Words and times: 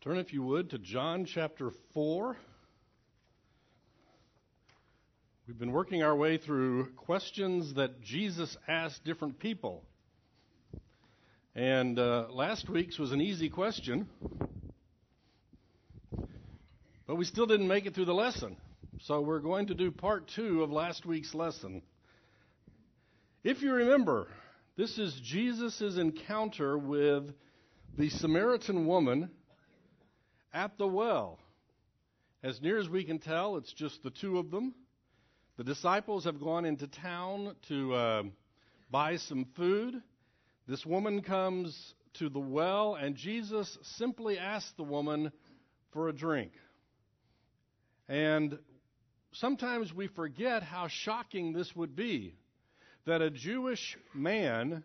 Turn, 0.00 0.18
if 0.18 0.32
you 0.32 0.44
would, 0.44 0.70
to 0.70 0.78
John 0.78 1.24
chapter 1.24 1.72
4. 1.92 2.36
We've 5.48 5.58
been 5.58 5.72
working 5.72 6.04
our 6.04 6.14
way 6.14 6.38
through 6.38 6.92
questions 6.92 7.74
that 7.74 8.00
Jesus 8.00 8.56
asked 8.68 9.04
different 9.04 9.40
people. 9.40 9.82
And 11.56 11.98
uh, 11.98 12.26
last 12.30 12.70
week's 12.70 12.96
was 12.96 13.10
an 13.10 13.20
easy 13.20 13.48
question, 13.48 14.08
but 17.08 17.16
we 17.16 17.24
still 17.24 17.46
didn't 17.46 17.66
make 17.66 17.84
it 17.84 17.96
through 17.96 18.04
the 18.04 18.14
lesson. 18.14 18.56
So 19.00 19.20
we're 19.20 19.40
going 19.40 19.66
to 19.66 19.74
do 19.74 19.90
part 19.90 20.28
two 20.28 20.62
of 20.62 20.70
last 20.70 21.06
week's 21.06 21.34
lesson. 21.34 21.82
If 23.42 23.62
you 23.62 23.72
remember, 23.72 24.28
this 24.76 24.96
is 24.96 25.20
Jesus' 25.24 25.96
encounter 25.98 26.78
with 26.78 27.34
the 27.96 28.10
Samaritan 28.10 28.86
woman 28.86 29.30
at 30.52 30.78
the 30.78 30.86
well. 30.86 31.38
As 32.42 32.60
near 32.60 32.78
as 32.78 32.88
we 32.88 33.04
can 33.04 33.18
tell, 33.18 33.56
it's 33.56 33.72
just 33.72 34.02
the 34.02 34.10
two 34.10 34.38
of 34.38 34.50
them. 34.50 34.74
The 35.56 35.64
disciples 35.64 36.24
have 36.24 36.40
gone 36.40 36.64
into 36.64 36.86
town 36.86 37.56
to 37.68 37.94
uh, 37.94 38.22
buy 38.90 39.16
some 39.16 39.46
food. 39.56 40.00
This 40.68 40.86
woman 40.86 41.22
comes 41.22 41.94
to 42.14 42.28
the 42.28 42.38
well, 42.38 42.94
and 42.94 43.16
Jesus 43.16 43.76
simply 43.82 44.38
asks 44.38 44.72
the 44.76 44.84
woman 44.84 45.32
for 45.92 46.08
a 46.08 46.12
drink. 46.12 46.52
And 48.08 48.58
sometimes 49.32 49.92
we 49.92 50.06
forget 50.06 50.62
how 50.62 50.88
shocking 50.88 51.52
this 51.52 51.74
would 51.74 51.96
be 51.96 52.34
that 53.06 53.22
a 53.22 53.30
Jewish 53.30 53.96
man 54.14 54.84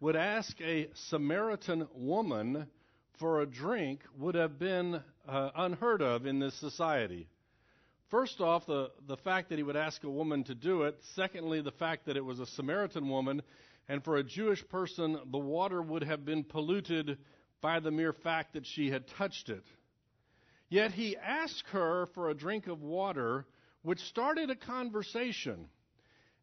would 0.00 0.16
ask 0.16 0.60
a 0.60 0.88
Samaritan 0.94 1.88
woman 1.92 2.68
for 3.18 3.40
a 3.40 3.46
drink 3.46 4.00
would 4.16 4.34
have 4.34 4.58
been 4.58 5.02
uh, 5.26 5.50
unheard 5.56 6.02
of 6.02 6.26
in 6.26 6.38
this 6.38 6.54
society. 6.54 7.28
First 8.10 8.40
off, 8.40 8.66
the, 8.66 8.90
the 9.06 9.16
fact 9.16 9.48
that 9.48 9.58
he 9.58 9.62
would 9.62 9.76
ask 9.76 10.02
a 10.04 10.10
woman 10.10 10.44
to 10.44 10.54
do 10.54 10.82
it. 10.84 10.96
Secondly, 11.14 11.60
the 11.60 11.72
fact 11.72 12.06
that 12.06 12.16
it 12.16 12.24
was 12.24 12.40
a 12.40 12.46
Samaritan 12.46 13.08
woman. 13.08 13.42
And 13.88 14.02
for 14.04 14.16
a 14.16 14.24
Jewish 14.24 14.66
person, 14.68 15.18
the 15.30 15.38
water 15.38 15.82
would 15.82 16.04
have 16.04 16.24
been 16.24 16.44
polluted 16.44 17.18
by 17.60 17.80
the 17.80 17.90
mere 17.90 18.12
fact 18.12 18.54
that 18.54 18.66
she 18.66 18.90
had 18.90 19.08
touched 19.08 19.48
it. 19.48 19.64
Yet 20.70 20.92
he 20.92 21.16
asked 21.16 21.66
her 21.70 22.06
for 22.14 22.30
a 22.30 22.34
drink 22.34 22.66
of 22.66 22.82
water, 22.82 23.46
which 23.82 24.00
started 24.00 24.50
a 24.50 24.56
conversation. 24.56 25.68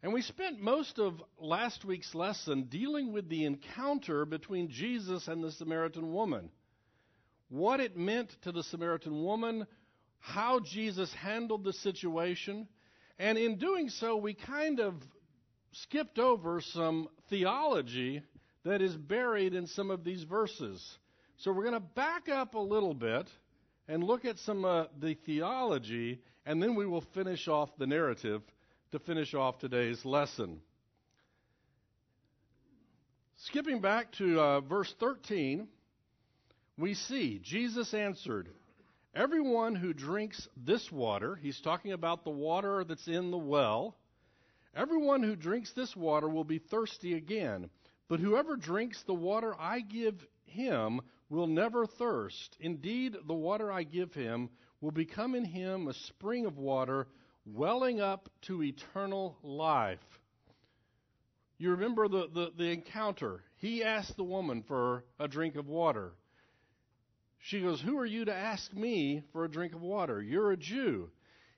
And 0.03 0.13
we 0.13 0.21
spent 0.21 0.59
most 0.59 0.99
of 0.99 1.23
last 1.39 1.85
week's 1.85 2.13
lesson 2.13 2.63
dealing 2.63 3.13
with 3.13 3.29
the 3.29 3.45
encounter 3.45 4.25
between 4.25 4.69
Jesus 4.69 5.27
and 5.27 5.43
the 5.43 5.51
Samaritan 5.51 6.11
woman 6.11 6.49
what 7.49 7.79
it 7.79 7.97
meant 7.97 8.35
to 8.41 8.51
the 8.51 8.63
Samaritan 8.63 9.23
woman, 9.23 9.67
how 10.19 10.59
Jesus 10.59 11.13
handled 11.13 11.63
the 11.63 11.73
situation, 11.73 12.67
and 13.17 13.38
in 13.38 13.57
doing 13.57 13.89
so, 13.89 14.17
we 14.17 14.33
kind 14.33 14.79
of 14.79 14.95
skipped 15.71 16.19
over 16.19 16.61
some 16.61 17.07
theology 17.29 18.23
that 18.63 18.81
is 18.81 18.95
buried 18.95 19.53
in 19.53 19.67
some 19.67 19.91
of 19.91 20.03
these 20.03 20.23
verses. 20.23 20.97
So 21.38 21.51
we're 21.51 21.63
going 21.63 21.73
to 21.75 21.79
back 21.79 22.29
up 22.29 22.55
a 22.55 22.59
little 22.59 22.93
bit 22.93 23.27
and 23.88 24.03
look 24.03 24.25
at 24.25 24.39
some 24.39 24.66
of 24.66 24.85
uh, 24.85 24.89
the 24.99 25.13
theology, 25.25 26.21
and 26.45 26.61
then 26.61 26.75
we 26.75 26.85
will 26.85 27.03
finish 27.13 27.47
off 27.47 27.69
the 27.77 27.85
narrative 27.85 28.41
to 28.91 28.99
finish 28.99 29.33
off 29.33 29.59
today's 29.59 30.03
lesson. 30.05 30.59
Skipping 33.38 33.81
back 33.81 34.11
to 34.13 34.39
uh, 34.39 34.61
verse 34.61 34.93
13, 34.99 35.67
we 36.77 36.93
see 36.93 37.39
Jesus 37.41 37.93
answered, 37.93 38.49
Everyone 39.13 39.75
who 39.75 39.93
drinks 39.93 40.47
this 40.57 40.91
water, 40.91 41.35
he's 41.35 41.61
talking 41.61 41.93
about 41.93 42.23
the 42.25 42.31
water 42.31 42.83
that's 42.83 43.07
in 43.07 43.31
the 43.31 43.38
well, 43.38 43.95
everyone 44.75 45.23
who 45.23 45.38
drinks 45.38 45.72
this 45.72 45.95
water 45.95 46.27
will 46.27 46.44
be 46.44 46.59
thirsty 46.59 47.13
again. 47.13 47.69
But 48.09 48.19
whoever 48.19 48.57
drinks 48.57 49.01
the 49.03 49.13
water 49.13 49.55
I 49.57 49.79
give 49.79 50.16
him 50.44 51.01
will 51.29 51.47
never 51.47 51.88
thirst. 51.88 52.55
Indeed, 52.59 53.16
the 53.25 53.33
water 53.33 53.71
I 53.71 53.83
give 53.83 54.13
him 54.13 54.50
will 54.81 54.91
become 54.91 55.33
in 55.33 55.45
him 55.45 55.88
a 55.88 55.94
spring 55.94 56.45
of 56.45 56.57
water 56.57 57.07
welling 57.45 58.01
up 58.01 58.29
to 58.44 58.63
eternal 58.63 59.38
life. 59.41 60.00
You 61.57 61.71
remember 61.71 62.07
the, 62.07 62.27
the, 62.33 62.51
the 62.57 62.71
encounter. 62.71 63.41
He 63.57 63.83
asked 63.83 64.17
the 64.17 64.23
woman 64.23 64.61
for 64.67 65.05
a 65.19 65.27
drink 65.27 65.55
of 65.55 65.67
water. 65.67 66.11
She 67.45 67.61
goes, 67.61 67.79
Who 67.79 68.00
are 68.00 68.07
you 68.07 68.25
to 68.25 68.33
ask 68.33 68.73
me 68.73 69.22
for 69.31 69.45
a 69.45 69.51
drink 69.51 69.75
of 69.75 69.81
water? 69.81 70.19
You're 70.19 70.51
a 70.51 70.57
Jew. 70.57 71.11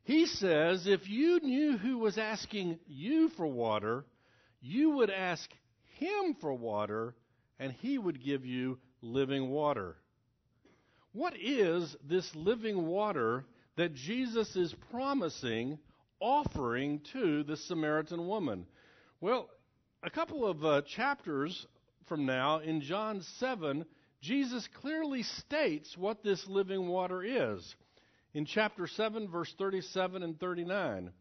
He 0.03 0.25
says, 0.25 0.86
If 0.86 1.08
you 1.08 1.40
knew 1.40 1.78
who 1.78 2.00
was 2.00 2.18
asking 2.18 2.80
you 2.88 3.30
for 3.38 3.48
water, 3.48 4.03
you 4.59 4.90
would 4.98 5.09
ask 5.09 5.50
him 5.98 6.36
for 6.42 6.53
water, 6.53 7.16
and 7.58 7.72
he 7.72 7.98
would 7.98 8.22
give 8.22 8.46
you 8.46 8.80
living 9.02 9.50
water. 9.50 9.96
What 11.14 11.36
is 11.40 11.96
this 12.04 12.30
living 12.36 12.86
water 12.86 13.46
that 13.78 13.94
Jesus 13.94 14.58
is 14.58 14.75
promising, 14.92 15.80
offering 16.19 17.00
to 17.14 17.44
the 17.44 17.56
Samaritan 17.56 18.28
woman? 18.28 18.66
Well, 19.22 19.50
a 20.04 20.09
couple 20.09 20.46
of 20.46 20.66
uh, 20.66 20.81
chapters 20.81 21.66
from 22.09 22.25
now, 22.25 22.59
in 22.59 22.81
John 22.81 23.22
7, 23.40 23.86
Jesus 24.22 24.68
clearly 24.82 25.24
states 25.24 25.98
what 25.98 26.24
this 26.24 26.48
living 26.48 26.88
water 26.88 27.24
is. 27.24 27.76
In 28.34 28.46
chapter 28.46 28.88
7, 28.88 29.30
verse 29.30 29.54
37 29.58 30.24
and 30.24 30.40
39, 30.40 31.12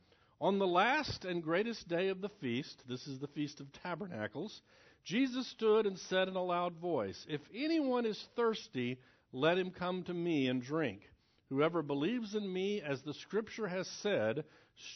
on 0.41 0.59
the 0.59 0.67
last 0.67 1.25
and 1.25 1.43
greatest 1.43 1.89
day 1.89 2.09
of 2.09 2.21
the 2.21 2.29
feast, 2.41 2.83
this 2.89 3.07
is 3.07 3.19
the 3.19 3.29
Feast 3.29 3.61
of 3.61 3.73
Tabernacles, 3.83 4.61
Jesus 5.05 5.47
stood 5.47 5.87
and 5.87 5.99
said 5.99 6.29
in 6.29 6.37
a 6.37 6.43
loud 6.43 6.77
voice, 6.77 7.27
If 7.29 7.41
anyone 7.55 8.05
is 8.05 8.23
thirsty, 8.35 8.99
let 9.33 9.57
him 9.57 9.71
come 9.71 10.03
to 10.05 10.15
me 10.15 10.49
and 10.49 10.63
drink. 10.63 11.01
Whoever 11.49 11.83
believes 11.83 12.35
in 12.35 12.53
me, 12.53 12.83
as 12.83 13.03
the 13.03 13.15
scripture 13.15 13.69
has 13.69 13.87
said, 14.03 14.45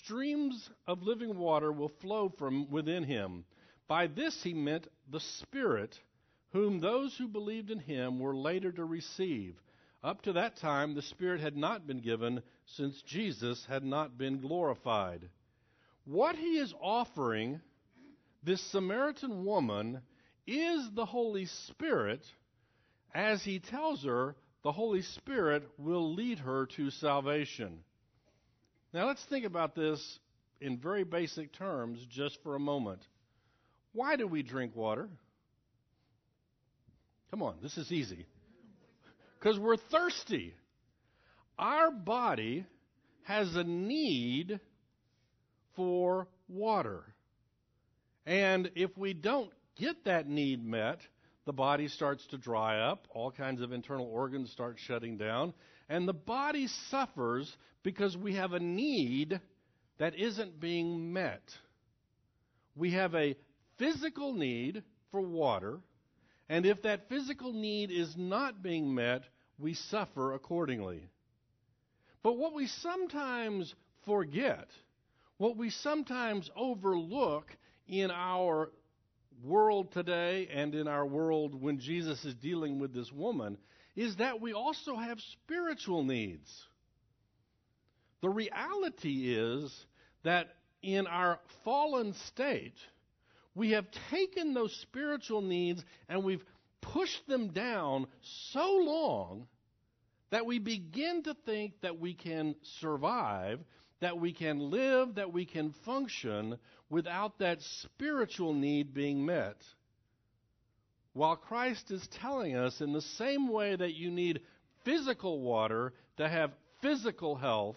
streams 0.02 0.68
of 0.86 1.02
living 1.02 1.38
water 1.38 1.72
will 1.72 1.92
flow 2.00 2.28
from 2.28 2.68
within 2.70 3.04
him. 3.04 3.44
By 3.86 4.08
this 4.08 4.42
he 4.42 4.52
meant 4.52 4.88
the 5.10 5.20
Spirit 5.20 5.98
whom 6.52 6.80
those 6.80 7.16
who 7.16 7.28
believed 7.28 7.70
in 7.70 7.78
him 7.78 8.18
were 8.18 8.34
later 8.34 8.72
to 8.72 8.84
receive. 8.84 9.56
Up 10.02 10.22
to 10.22 10.32
that 10.32 10.56
time, 10.56 10.94
the 10.94 11.02
Spirit 11.02 11.40
had 11.40 11.56
not 11.56 11.86
been 11.86 12.00
given, 12.00 12.42
since 12.66 13.02
Jesus 13.02 13.64
had 13.68 13.84
not 13.84 14.16
been 14.16 14.40
glorified. 14.40 15.28
What 16.04 16.36
he 16.36 16.58
is 16.58 16.74
offering 16.80 17.60
this 18.42 18.62
Samaritan 18.72 19.44
woman 19.44 20.00
is 20.46 20.88
the 20.94 21.04
Holy 21.04 21.46
Spirit, 21.46 22.24
as 23.14 23.42
he 23.44 23.58
tells 23.58 24.04
her 24.04 24.34
the 24.62 24.72
Holy 24.72 25.02
Spirit 25.02 25.68
will 25.78 26.14
lead 26.14 26.38
her 26.38 26.66
to 26.76 26.90
salvation. 26.90 27.80
Now, 28.92 29.06
let's 29.06 29.24
think 29.26 29.44
about 29.44 29.74
this 29.74 30.18
in 30.60 30.78
very 30.78 31.04
basic 31.04 31.52
terms 31.52 32.04
just 32.10 32.42
for 32.42 32.56
a 32.56 32.60
moment. 32.60 33.02
Why 33.92 34.16
do 34.16 34.26
we 34.26 34.42
drink 34.42 34.74
water? 34.74 35.08
Come 37.30 37.42
on, 37.42 37.56
this 37.62 37.76
is 37.76 37.92
easy. 37.92 38.26
Because 39.38 39.58
we're 39.58 39.76
thirsty. 39.76 40.54
Our 41.58 41.90
body 41.90 42.66
has 43.22 43.54
a 43.54 43.64
need 43.64 44.58
for 45.76 46.26
water. 46.48 47.04
And 48.26 48.70
if 48.74 48.96
we 48.98 49.14
don't 49.14 49.50
get 49.76 50.04
that 50.04 50.28
need 50.28 50.64
met, 50.64 51.00
the 51.46 51.52
body 51.52 51.88
starts 51.88 52.26
to 52.28 52.38
dry 52.38 52.80
up, 52.80 53.06
all 53.10 53.30
kinds 53.30 53.62
of 53.62 53.72
internal 53.72 54.06
organs 54.06 54.50
start 54.50 54.76
shutting 54.78 55.16
down, 55.16 55.54
and 55.88 56.06
the 56.06 56.12
body 56.12 56.66
suffers 56.90 57.56
because 57.82 58.16
we 58.16 58.34
have 58.34 58.52
a 58.52 58.60
need 58.60 59.40
that 59.98 60.14
isn't 60.14 60.60
being 60.60 61.12
met. 61.12 61.42
We 62.76 62.92
have 62.92 63.14
a 63.14 63.36
physical 63.78 64.34
need 64.34 64.82
for 65.10 65.20
water, 65.20 65.80
and 66.50 66.66
if 66.66 66.82
that 66.82 67.08
physical 67.08 67.52
need 67.52 67.92
is 67.92 68.16
not 68.16 68.60
being 68.60 68.92
met, 68.92 69.22
we 69.56 69.72
suffer 69.72 70.34
accordingly. 70.34 71.08
But 72.24 72.38
what 72.38 72.54
we 72.54 72.66
sometimes 72.66 73.72
forget, 74.04 74.66
what 75.38 75.56
we 75.56 75.70
sometimes 75.70 76.50
overlook 76.56 77.46
in 77.86 78.10
our 78.10 78.72
world 79.44 79.92
today 79.92 80.48
and 80.52 80.74
in 80.74 80.88
our 80.88 81.06
world 81.06 81.54
when 81.54 81.78
Jesus 81.78 82.24
is 82.24 82.34
dealing 82.34 82.80
with 82.80 82.92
this 82.92 83.12
woman, 83.12 83.56
is 83.94 84.16
that 84.16 84.40
we 84.40 84.52
also 84.52 84.96
have 84.96 85.20
spiritual 85.20 86.02
needs. 86.02 86.66
The 88.22 88.28
reality 88.28 89.36
is 89.36 89.72
that 90.24 90.48
in 90.82 91.06
our 91.06 91.38
fallen 91.64 92.12
state, 92.26 92.74
we 93.54 93.72
have 93.72 93.86
taken 94.10 94.54
those 94.54 94.74
spiritual 94.82 95.42
needs 95.42 95.84
and 96.08 96.24
we've 96.24 96.44
pushed 96.80 97.26
them 97.26 97.48
down 97.48 98.06
so 98.52 98.78
long 98.82 99.46
that 100.30 100.46
we 100.46 100.58
begin 100.58 101.22
to 101.24 101.34
think 101.44 101.74
that 101.82 101.98
we 101.98 102.14
can 102.14 102.54
survive, 102.80 103.60
that 104.00 104.18
we 104.18 104.32
can 104.32 104.70
live, 104.70 105.16
that 105.16 105.32
we 105.32 105.44
can 105.44 105.74
function 105.84 106.56
without 106.88 107.38
that 107.38 107.60
spiritual 107.60 108.54
need 108.54 108.94
being 108.94 109.26
met. 109.26 109.56
While 111.12 111.36
Christ 111.36 111.90
is 111.90 112.06
telling 112.20 112.56
us, 112.56 112.80
in 112.80 112.92
the 112.92 113.02
same 113.02 113.48
way 113.48 113.74
that 113.74 113.94
you 113.94 114.10
need 114.10 114.40
physical 114.84 115.40
water 115.40 115.92
to 116.18 116.28
have 116.28 116.52
physical 116.80 117.34
health, 117.34 117.76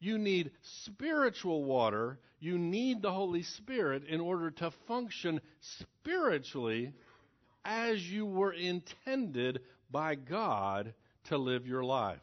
you 0.00 0.18
need 0.18 0.50
spiritual 0.84 1.64
water. 1.64 2.18
You 2.44 2.58
need 2.58 3.00
the 3.00 3.10
Holy 3.10 3.42
Spirit 3.42 4.04
in 4.06 4.20
order 4.20 4.50
to 4.50 4.70
function 4.86 5.40
spiritually 5.60 6.92
as 7.64 8.06
you 8.06 8.26
were 8.26 8.52
intended 8.52 9.60
by 9.90 10.14
God 10.14 10.92
to 11.28 11.38
live 11.38 11.66
your 11.66 11.82
life. 11.82 12.18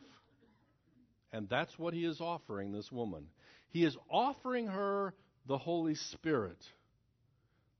And 1.33 1.49
that's 1.49 1.79
what 1.79 1.95
he 1.95 2.05
is 2.05 2.21
offering 2.21 2.71
this 2.71 2.91
woman. 2.91 3.29
He 3.69 3.83
is 3.83 3.97
offering 4.11 4.67
her 4.67 5.15
the 5.47 5.57
Holy 5.57 5.95
Spirit. 5.95 6.63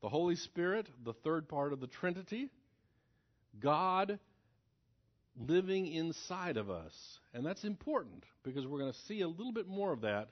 The 0.02 0.10
Holy 0.10 0.36
Spirit, 0.36 0.88
the 1.06 1.14
third 1.14 1.48
part 1.48 1.74
of 1.74 1.80
the 1.80 1.86
Trinity, 1.86 2.50
God 3.60 4.18
living 5.40 5.86
inside 5.86 6.58
of 6.58 6.72
us. 6.72 7.20
And 7.36 7.46
that's 7.46 7.66
important 7.66 8.24
because 8.42 8.66
we're 8.66 8.80
going 8.80 8.94
to 8.94 9.00
see 9.08 9.22
a 9.22 9.28
little 9.28 9.54
bit 9.54 9.68
more 9.68 9.94
of 9.94 10.02
that 10.02 10.30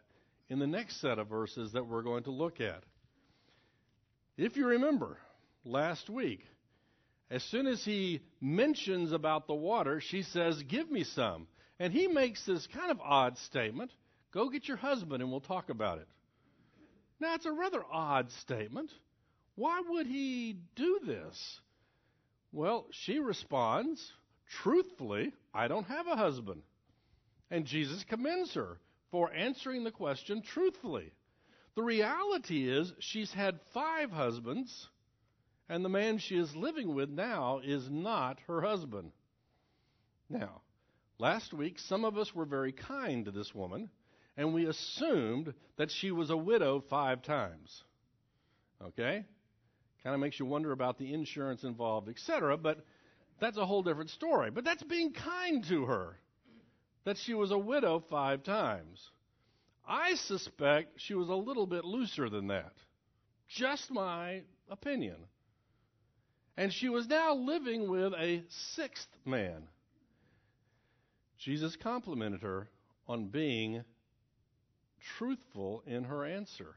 in 0.50 0.60
the 0.60 0.68
next 0.68 1.00
set 1.00 1.20
of 1.20 1.28
verses 1.28 1.74
that 1.74 1.86
we're 1.86 2.02
going 2.02 2.24
to 2.24 2.32
look 2.32 2.60
at. 2.60 2.84
If 4.38 4.58
you 4.58 4.68
remember 4.68 5.18
last 5.64 6.10
week, 6.10 6.42
as 7.30 7.44
soon 7.44 7.68
as 7.68 7.84
he 7.84 8.22
mentions 8.42 9.12
about 9.12 9.48
the 9.48 9.54
water, 9.54 10.02
she 10.02 10.24
says, 10.24 10.64
Give 10.64 10.90
me 10.90 11.04
some. 11.04 11.48
And 11.80 11.94
he 11.94 12.08
makes 12.08 12.46
this 12.46 12.68
kind 12.68 12.92
of 12.92 13.00
odd 13.00 13.38
statement 13.38 13.92
Go 14.32 14.50
get 14.50 14.68
your 14.68 14.78
husband 14.78 15.22
and 15.24 15.32
we'll 15.32 15.42
talk 15.42 15.70
about 15.70 15.98
it. 15.98 16.08
Now, 17.20 17.36
it's 17.36 17.46
a 17.46 17.52
rather 17.52 17.84
odd 17.92 18.32
statement. 18.32 18.92
Why 19.56 19.82
would 19.88 20.06
he 20.06 20.58
do 20.76 21.00
this? 21.06 21.60
Well, 22.52 22.86
she 22.92 23.20
responds, 23.20 24.12
truthfully, 24.62 25.34
I 25.54 25.68
don't 25.68 25.86
have 25.86 26.08
a 26.08 26.16
husband. 26.16 26.62
And 27.52 27.66
Jesus 27.66 28.06
commends 28.08 28.54
her 28.54 28.78
for 29.12 29.34
answering 29.34 29.84
the 29.84 29.92
question 29.92 30.42
truthfully. 30.42 31.12
The 31.76 31.84
reality 31.84 32.70
is, 32.70 32.92
she's 33.00 33.32
had 33.32 33.60
five 33.74 34.12
husbands, 34.12 34.90
and 35.70 35.84
the 35.86 35.90
man 35.90 36.18
she 36.18 36.38
is 36.38 36.56
living 36.56 36.94
with 36.94 37.10
now 37.10 37.62
is 37.64 37.90
not 37.90 38.40
her 38.48 38.62
husband. 38.62 39.12
Now, 40.30 40.62
last 41.18 41.54
week, 41.54 41.80
some 41.80 42.06
of 42.06 42.18
us 42.18 42.34
were 42.36 42.46
very 42.46 42.72
kind 42.72 43.26
to 43.26 43.32
this 43.32 43.54
woman, 43.54 43.90
and 44.36 44.54
we 44.54 44.66
assumed 44.66 45.54
that 45.78 45.92
she 45.92 46.12
was 46.12 46.30
a 46.30 46.38
widow 46.38 46.84
five 46.90 47.22
times. 47.22 47.84
Okay? 48.82 49.26
Kind 50.04 50.14
of 50.14 50.20
makes 50.20 50.40
you 50.40 50.46
wonder 50.46 50.72
about 50.72 50.98
the 50.98 51.14
insurance 51.14 51.64
involved, 51.64 52.10
etc., 52.10 52.58
but 52.58 52.86
that's 53.40 53.58
a 53.58 53.66
whole 53.66 53.84
different 53.84 54.10
story. 54.10 54.52
But 54.52 54.66
that's 54.66 54.84
being 54.84 55.14
kind 55.14 55.64
to 55.66 55.86
her, 55.86 56.20
that 57.06 57.18
she 57.18 57.34
was 57.34 57.52
a 57.52 57.58
widow 57.58 58.04
five 58.10 58.44
times. 58.44 59.10
I 59.88 60.16
suspect 60.16 61.02
she 61.02 61.16
was 61.16 61.30
a 61.30 61.36
little 61.36 61.66
bit 61.66 61.86
looser 61.86 62.30
than 62.30 62.48
that. 62.48 62.74
Just 63.48 63.90
my 63.92 64.44
opinion. 64.70 65.18
And 66.58 66.72
she 66.72 66.90
was 66.90 67.08
now 67.08 67.34
living 67.34 67.90
with 67.90 68.14
a 68.14 68.44
sixth 68.50 69.08
man. 69.26 69.64
Jesus 71.38 71.76
complimented 71.78 72.42
her 72.42 72.68
on 73.08 73.30
being 73.30 73.84
truthful 75.18 75.84
in 75.88 76.04
her 76.04 76.26
answer. 76.26 76.76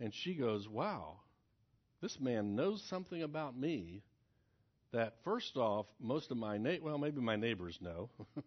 And 0.00 0.14
she 0.14 0.34
goes, 0.34 0.68
Wow, 0.68 1.18
this 2.00 2.18
man 2.20 2.54
knows 2.54 2.82
something 2.88 3.22
about 3.22 3.58
me 3.58 4.02
that 4.92 5.14
first 5.24 5.56
off, 5.56 5.86
most 6.00 6.30
of 6.30 6.36
my 6.36 6.58
na- 6.58 6.76
well, 6.82 6.98
maybe 6.98 7.20
my 7.20 7.36
neighbors 7.36 7.78
know, 7.80 8.10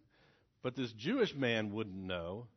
but 0.66 0.76
this 0.76 0.92
Jewish 0.94 1.36
man 1.36 1.74
wouldn't 1.74 1.96
know. 1.96 2.48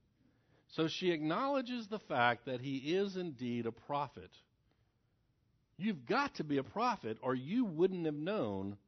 So 0.69 0.89
she 0.89 1.11
acknowledges 1.11 1.89
the 1.89 1.99
fact 1.99 2.47
that 2.47 2.63
he 2.63 2.77
is 2.95 3.19
indeed 3.19 3.67
a 3.67 3.71
prophet. 3.71 4.31
You've 5.77 6.07
got 6.07 6.37
to 6.37 6.45
be 6.45 6.57
a 6.57 6.63
prophet, 6.63 7.19
or 7.21 7.35
you 7.35 7.67
wouldn't 7.67 8.07
have 8.07 8.15
known 8.15 8.79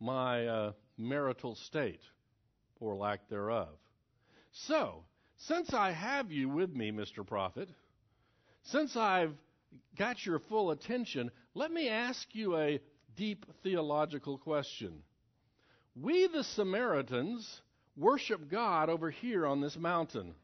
my 0.00 0.48
uh, 0.48 0.72
marital 0.96 1.54
state, 1.54 2.00
or 2.80 2.96
lack 2.96 3.28
thereof. 3.28 3.68
So, 4.50 5.04
since 5.36 5.72
I 5.72 5.92
have 5.92 6.32
you 6.32 6.48
with 6.48 6.74
me, 6.74 6.90
Mr. 6.90 7.24
Prophet, 7.24 7.68
since 8.64 8.96
I've 8.96 9.36
got 9.96 10.26
your 10.26 10.40
full 10.40 10.72
attention, 10.72 11.30
let 11.54 11.70
me 11.70 11.88
ask 11.88 12.26
you 12.32 12.56
a 12.56 12.80
deep 13.14 13.46
theological 13.62 14.36
question. 14.36 14.94
We, 15.94 16.26
the 16.26 16.42
Samaritans, 16.42 17.60
worship 17.98 18.48
God 18.48 18.88
over 18.88 19.10
here 19.10 19.46
on 19.46 19.60
this 19.60 19.76
mountain. 19.76 20.34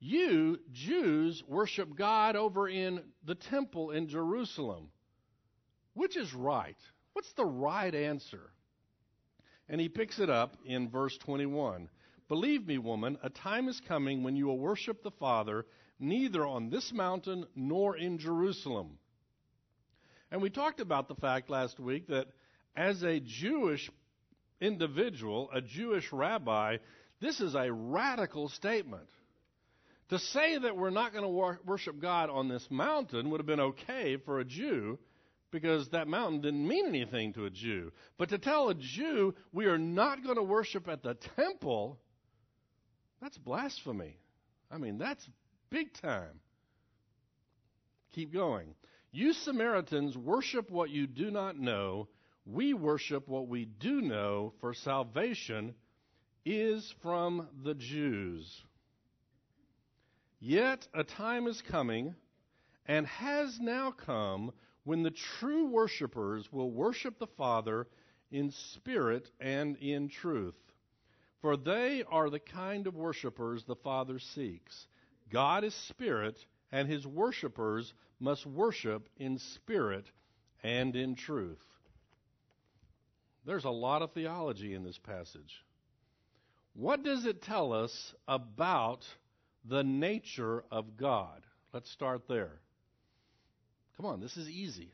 You, 0.00 0.58
Jews, 0.72 1.42
worship 1.46 1.94
God 1.96 2.34
over 2.34 2.68
in 2.68 3.02
the 3.24 3.34
temple 3.34 3.90
in 3.90 4.08
Jerusalem. 4.08 4.88
Which 5.94 6.16
is 6.16 6.34
right? 6.34 6.76
What's 7.12 7.32
the 7.34 7.44
right 7.44 7.94
answer? 7.94 8.50
And 9.68 9.80
he 9.80 9.88
picks 9.88 10.18
it 10.18 10.30
up 10.30 10.56
in 10.64 10.90
verse 10.90 11.16
21. 11.18 11.88
Believe 12.28 12.66
me, 12.66 12.78
woman, 12.78 13.18
a 13.22 13.30
time 13.30 13.68
is 13.68 13.80
coming 13.86 14.22
when 14.22 14.36
you 14.36 14.46
will 14.46 14.58
worship 14.58 15.02
the 15.02 15.10
Father 15.10 15.66
neither 15.98 16.46
on 16.46 16.70
this 16.70 16.92
mountain 16.92 17.44
nor 17.54 17.96
in 17.96 18.18
Jerusalem. 18.18 18.98
And 20.30 20.40
we 20.40 20.48
talked 20.48 20.80
about 20.80 21.08
the 21.08 21.14
fact 21.16 21.50
last 21.50 21.78
week 21.78 22.08
that 22.08 22.28
as 22.74 23.02
a 23.02 23.20
Jewish 23.20 23.90
individual, 24.60 25.50
a 25.52 25.60
Jewish 25.60 26.12
rabbi, 26.12 26.78
this 27.20 27.40
is 27.40 27.54
a 27.54 27.72
radical 27.72 28.48
statement. 28.48 29.08
To 30.10 30.18
say 30.18 30.58
that 30.58 30.76
we're 30.76 30.90
not 30.90 31.12
going 31.12 31.24
to 31.24 31.58
worship 31.64 32.00
God 32.00 32.30
on 32.30 32.48
this 32.48 32.66
mountain 32.68 33.30
would 33.30 33.38
have 33.38 33.46
been 33.46 33.60
okay 33.60 34.16
for 34.16 34.40
a 34.40 34.44
Jew 34.44 34.98
because 35.52 35.88
that 35.90 36.08
mountain 36.08 36.40
didn't 36.40 36.66
mean 36.66 36.86
anything 36.86 37.32
to 37.34 37.44
a 37.46 37.50
Jew. 37.50 37.92
But 38.18 38.30
to 38.30 38.38
tell 38.38 38.68
a 38.68 38.74
Jew 38.74 39.34
we 39.52 39.66
are 39.66 39.78
not 39.78 40.24
going 40.24 40.36
to 40.36 40.42
worship 40.42 40.88
at 40.88 41.02
the 41.02 41.14
temple, 41.36 41.98
that's 43.20 43.38
blasphemy. 43.38 44.16
I 44.70 44.78
mean, 44.78 44.98
that's 44.98 45.24
big 45.70 45.92
time. 46.00 46.40
Keep 48.12 48.32
going. 48.32 48.74
You 49.12 49.32
Samaritans 49.32 50.16
worship 50.16 50.70
what 50.70 50.90
you 50.90 51.06
do 51.06 51.30
not 51.30 51.58
know. 51.58 52.08
We 52.52 52.74
worship 52.74 53.28
what 53.28 53.46
we 53.46 53.64
do 53.64 54.00
know, 54.00 54.54
for 54.60 54.74
salvation 54.74 55.72
is 56.44 56.92
from 57.00 57.46
the 57.62 57.74
Jews. 57.74 58.64
Yet 60.40 60.88
a 60.92 61.04
time 61.04 61.46
is 61.46 61.62
coming, 61.62 62.16
and 62.86 63.06
has 63.06 63.60
now 63.60 63.92
come, 63.92 64.50
when 64.82 65.04
the 65.04 65.12
true 65.12 65.66
worshippers 65.66 66.50
will 66.50 66.72
worship 66.72 67.20
the 67.20 67.28
Father 67.28 67.86
in 68.32 68.50
spirit 68.50 69.30
and 69.38 69.76
in 69.76 70.08
truth. 70.08 70.58
For 71.42 71.56
they 71.56 72.02
are 72.10 72.30
the 72.30 72.40
kind 72.40 72.88
of 72.88 72.96
worshippers 72.96 73.62
the 73.62 73.76
Father 73.76 74.18
seeks. 74.18 74.88
God 75.30 75.62
is 75.62 75.74
spirit, 75.74 76.44
and 76.72 76.88
his 76.88 77.06
worshippers 77.06 77.94
must 78.18 78.44
worship 78.44 79.08
in 79.18 79.38
spirit 79.38 80.10
and 80.64 80.96
in 80.96 81.14
truth. 81.14 81.64
There's 83.46 83.64
a 83.64 83.70
lot 83.70 84.02
of 84.02 84.12
theology 84.12 84.74
in 84.74 84.84
this 84.84 84.98
passage. 84.98 85.64
What 86.74 87.02
does 87.02 87.24
it 87.26 87.42
tell 87.42 87.72
us 87.72 88.14
about 88.28 89.04
the 89.64 89.82
nature 89.82 90.64
of 90.70 90.96
God? 90.96 91.42
Let's 91.72 91.90
start 91.90 92.22
there. 92.28 92.60
Come 93.96 94.06
on, 94.06 94.20
this 94.20 94.36
is 94.36 94.48
easy. 94.48 94.90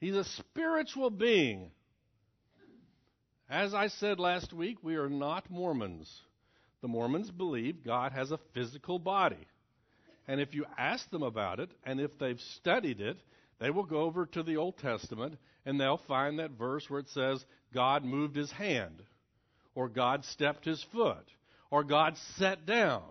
He's 0.00 0.16
a 0.16 0.24
spiritual 0.24 1.10
being. 1.10 1.70
As 3.48 3.74
I 3.74 3.88
said 3.88 4.18
last 4.18 4.52
week, 4.52 4.78
we 4.82 4.96
are 4.96 5.08
not 5.08 5.50
Mormons. 5.50 6.20
The 6.82 6.88
Mormons 6.88 7.30
believe 7.30 7.84
God 7.84 8.12
has 8.12 8.30
a 8.30 8.40
physical 8.52 8.98
body. 8.98 9.46
And 10.28 10.40
if 10.40 10.54
you 10.54 10.66
ask 10.76 11.08
them 11.10 11.22
about 11.22 11.60
it, 11.60 11.70
and 11.84 12.00
if 12.00 12.18
they've 12.18 12.40
studied 12.40 13.00
it, 13.00 13.16
they 13.58 13.70
will 13.70 13.84
go 13.84 14.00
over 14.02 14.26
to 14.26 14.42
the 14.42 14.56
Old 14.56 14.78
Testament 14.78 15.36
and 15.64 15.80
they'll 15.80 16.00
find 16.08 16.38
that 16.38 16.52
verse 16.52 16.88
where 16.88 17.00
it 17.00 17.08
says, 17.08 17.44
God 17.74 18.04
moved 18.04 18.36
his 18.36 18.52
hand, 18.52 19.02
or 19.74 19.88
God 19.88 20.24
stepped 20.24 20.64
his 20.64 20.82
foot, 20.92 21.26
or 21.70 21.82
God 21.84 22.16
sat 22.36 22.66
down. 22.66 23.02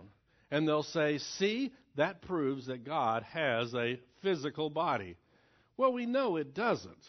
And 0.50 0.66
they'll 0.66 0.82
say, 0.82 1.18
See, 1.18 1.72
that 1.96 2.22
proves 2.22 2.66
that 2.66 2.84
God 2.84 3.24
has 3.24 3.74
a 3.74 4.00
physical 4.22 4.70
body. 4.70 5.16
Well, 5.76 5.92
we 5.92 6.06
know 6.06 6.36
it 6.36 6.54
doesn't. 6.54 7.04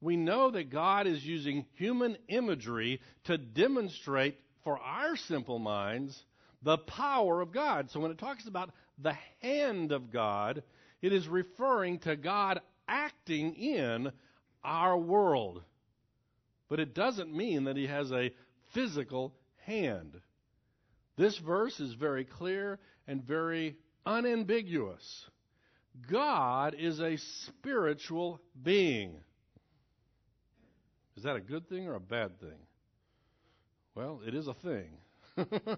we 0.00 0.16
know 0.16 0.50
that 0.50 0.70
God 0.70 1.06
is 1.06 1.24
using 1.24 1.66
human 1.74 2.16
imagery 2.28 3.00
to 3.24 3.36
demonstrate 3.36 4.38
for 4.64 4.78
our 4.78 5.16
simple 5.16 5.58
minds 5.58 6.18
the 6.62 6.78
power 6.78 7.40
of 7.40 7.52
God. 7.52 7.90
So 7.90 8.00
when 8.00 8.10
it 8.10 8.18
talks 8.18 8.46
about 8.46 8.70
the 8.98 9.16
hand 9.42 9.92
of 9.92 10.12
God, 10.12 10.62
it 11.02 11.12
is 11.12 11.28
referring 11.28 11.98
to 12.00 12.16
God 12.16 12.60
acting 12.88 13.54
in 13.54 14.12
our 14.62 14.96
world. 14.96 15.62
But 16.68 16.80
it 16.80 16.94
doesn't 16.94 17.34
mean 17.34 17.64
that 17.64 17.76
he 17.76 17.86
has 17.86 18.12
a 18.12 18.32
physical 18.72 19.34
hand. 19.66 20.20
This 21.16 21.36
verse 21.38 21.80
is 21.80 21.94
very 21.94 22.24
clear 22.24 22.78
and 23.06 23.22
very 23.22 23.76
unambiguous. 24.06 25.26
God 26.10 26.74
is 26.78 27.00
a 27.00 27.16
spiritual 27.16 28.40
being. 28.62 29.16
Is 31.16 31.24
that 31.24 31.36
a 31.36 31.40
good 31.40 31.68
thing 31.68 31.86
or 31.86 31.94
a 31.94 32.00
bad 32.00 32.38
thing? 32.40 32.58
Well, 33.94 34.20
it 34.26 34.34
is 34.34 34.46
a 34.46 34.54
thing. 34.54 34.96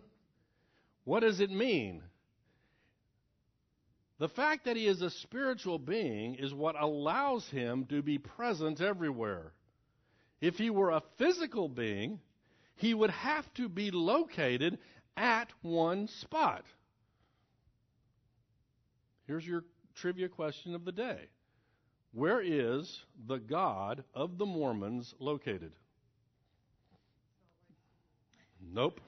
what 1.04 1.20
does 1.20 1.40
it 1.40 1.50
mean? 1.50 2.02
The 4.22 4.28
fact 4.28 4.66
that 4.66 4.76
he 4.76 4.86
is 4.86 5.02
a 5.02 5.10
spiritual 5.10 5.80
being 5.80 6.36
is 6.36 6.54
what 6.54 6.80
allows 6.80 7.50
him 7.50 7.86
to 7.86 8.02
be 8.02 8.18
present 8.18 8.80
everywhere. 8.80 9.52
If 10.40 10.58
he 10.58 10.70
were 10.70 10.92
a 10.92 11.02
physical 11.18 11.68
being, 11.68 12.20
he 12.76 12.94
would 12.94 13.10
have 13.10 13.52
to 13.54 13.68
be 13.68 13.90
located 13.90 14.78
at 15.16 15.48
one 15.62 16.06
spot. 16.06 16.64
Here's 19.26 19.44
your 19.44 19.64
trivia 19.96 20.28
question 20.28 20.76
of 20.76 20.84
the 20.84 20.92
day 20.92 21.22
Where 22.12 22.40
is 22.40 23.00
the 23.26 23.38
God 23.38 24.04
of 24.14 24.38
the 24.38 24.46
Mormons 24.46 25.16
located? 25.18 25.72
Nope. 28.72 29.00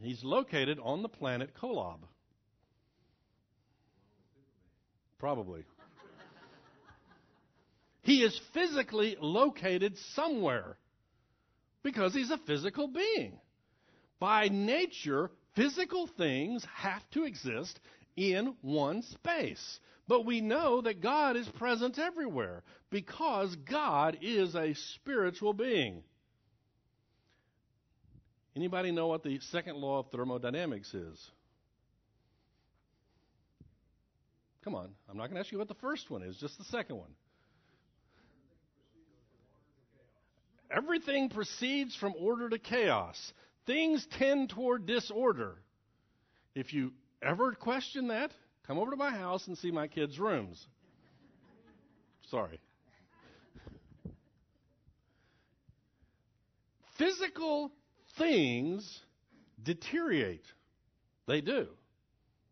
He's 0.00 0.22
located 0.22 0.78
on 0.82 1.02
the 1.02 1.08
planet 1.08 1.50
Kolob. 1.60 1.98
Probably. 5.18 5.64
he 8.02 8.22
is 8.22 8.40
physically 8.54 9.16
located 9.20 9.96
somewhere 10.14 10.76
because 11.82 12.14
he's 12.14 12.30
a 12.30 12.38
physical 12.38 12.86
being. 12.86 13.38
By 14.20 14.48
nature, 14.48 15.30
physical 15.56 16.06
things 16.06 16.64
have 16.74 17.02
to 17.10 17.24
exist 17.24 17.80
in 18.16 18.54
one 18.62 19.02
space. 19.02 19.80
But 20.06 20.24
we 20.24 20.40
know 20.40 20.80
that 20.80 21.02
God 21.02 21.36
is 21.36 21.48
present 21.48 21.98
everywhere 21.98 22.62
because 22.90 23.54
God 23.56 24.18
is 24.22 24.54
a 24.54 24.74
spiritual 24.94 25.52
being. 25.52 26.02
Anybody 28.58 28.90
know 28.90 29.06
what 29.06 29.22
the 29.22 29.38
second 29.52 29.76
law 29.76 30.00
of 30.00 30.10
thermodynamics 30.10 30.92
is? 30.92 31.30
Come 34.64 34.74
on, 34.74 34.90
I'm 35.08 35.16
not 35.16 35.26
going 35.26 35.34
to 35.34 35.40
ask 35.40 35.52
you 35.52 35.58
what 35.58 35.68
the 35.68 35.74
first 35.74 36.10
one 36.10 36.24
is, 36.24 36.36
just 36.38 36.58
the 36.58 36.64
second 36.64 36.96
one. 36.96 37.10
Everything 40.76 41.28
proceeds 41.28 41.94
from 41.94 42.14
order 42.18 42.48
to 42.48 42.58
chaos. 42.58 43.32
Things 43.64 44.04
tend 44.18 44.50
toward 44.50 44.86
disorder. 44.86 45.58
If 46.56 46.74
you 46.74 46.90
ever 47.22 47.52
question 47.52 48.08
that, 48.08 48.32
come 48.66 48.76
over 48.76 48.90
to 48.90 48.96
my 48.96 49.10
house 49.10 49.46
and 49.46 49.56
see 49.56 49.70
my 49.70 49.86
kids' 49.86 50.18
rooms. 50.18 50.66
Sorry. 52.28 52.58
Physical 56.98 57.70
things 58.18 59.00
deteriorate. 59.62 60.44
They 61.26 61.40
do. 61.40 61.68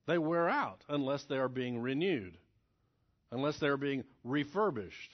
They 0.07 0.19
wear 0.19 0.49
out 0.49 0.83
unless 0.89 1.25
they 1.25 1.37
are 1.37 1.49
being 1.49 1.81
renewed, 1.81 2.39
unless 3.33 3.59
they 3.59 3.67
are 3.67 3.77
being 3.77 4.05
refurbished. 4.25 5.11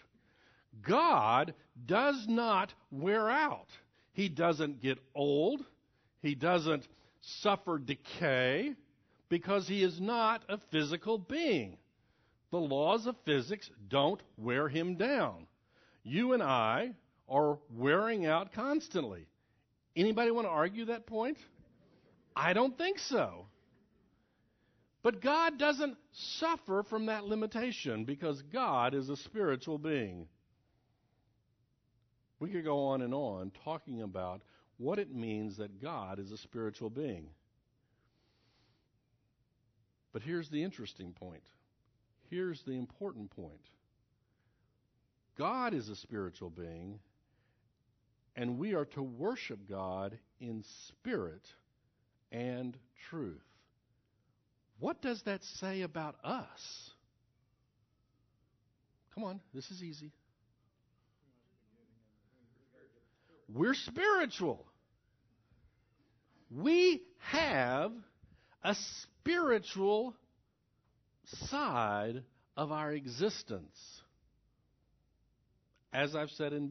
God 0.86 1.54
does 1.86 2.26
not 2.28 2.72
wear 2.90 3.30
out. 3.30 3.68
He 4.12 4.28
doesn't 4.28 4.82
get 4.82 4.98
old. 5.14 5.64
He 6.20 6.34
doesn't 6.34 6.86
suffer 7.20 7.78
decay 7.78 8.74
because 9.28 9.66
he 9.66 9.82
is 9.82 10.00
not 10.00 10.42
a 10.48 10.58
physical 10.70 11.18
being. 11.18 11.78
The 12.50 12.58
laws 12.58 13.06
of 13.06 13.16
physics 13.24 13.70
don't 13.88 14.20
wear 14.36 14.68
him 14.68 14.96
down. 14.96 15.46
You 16.02 16.34
and 16.34 16.42
I 16.42 16.92
are 17.28 17.58
wearing 17.74 18.26
out 18.26 18.52
constantly. 18.52 19.26
Anybody 19.94 20.30
want 20.30 20.46
to 20.46 20.50
argue 20.50 20.86
that 20.86 21.06
point? 21.06 21.38
I 22.34 22.52
don't 22.52 22.76
think 22.76 22.98
so. 22.98 23.46
But 25.02 25.20
God 25.20 25.58
doesn't 25.58 25.96
suffer 26.12 26.84
from 26.88 27.06
that 27.06 27.24
limitation 27.24 28.04
because 28.04 28.40
God 28.42 28.94
is 28.94 29.08
a 29.08 29.16
spiritual 29.16 29.78
being. 29.78 30.28
We 32.38 32.50
could 32.50 32.64
go 32.64 32.86
on 32.86 33.02
and 33.02 33.12
on 33.12 33.52
talking 33.64 34.02
about 34.02 34.42
what 34.78 34.98
it 34.98 35.14
means 35.14 35.56
that 35.58 35.80
God 35.80 36.18
is 36.18 36.32
a 36.32 36.38
spiritual 36.38 36.90
being. 36.90 37.26
But 40.12 40.22
here's 40.22 40.48
the 40.48 40.62
interesting 40.62 41.12
point. 41.12 41.44
Here's 42.30 42.62
the 42.62 42.72
important 42.72 43.30
point. 43.30 43.60
God 45.38 45.74
is 45.74 45.88
a 45.88 45.96
spiritual 45.96 46.50
being, 46.50 46.98
and 48.36 48.58
we 48.58 48.74
are 48.74 48.86
to 48.86 49.02
worship 49.02 49.68
God 49.68 50.18
in 50.40 50.64
spirit 50.88 51.46
and 52.30 52.76
truth. 53.10 53.42
What 54.78 55.02
does 55.02 55.22
that 55.26 55.44
say 55.60 55.82
about 55.82 56.16
us? 56.24 56.90
Come 59.14 59.24
on, 59.24 59.40
this 59.54 59.70
is 59.70 59.82
easy. 59.82 60.12
We're 63.52 63.74
spiritual. 63.74 64.64
We 66.50 67.02
have 67.18 67.92
a 68.64 68.74
spiritual 68.74 70.14
side 71.48 72.22
of 72.56 72.72
our 72.72 72.92
existence 72.92 74.01
as 75.92 76.14
I've 76.14 76.30
said 76.30 76.52
in, 76.52 76.70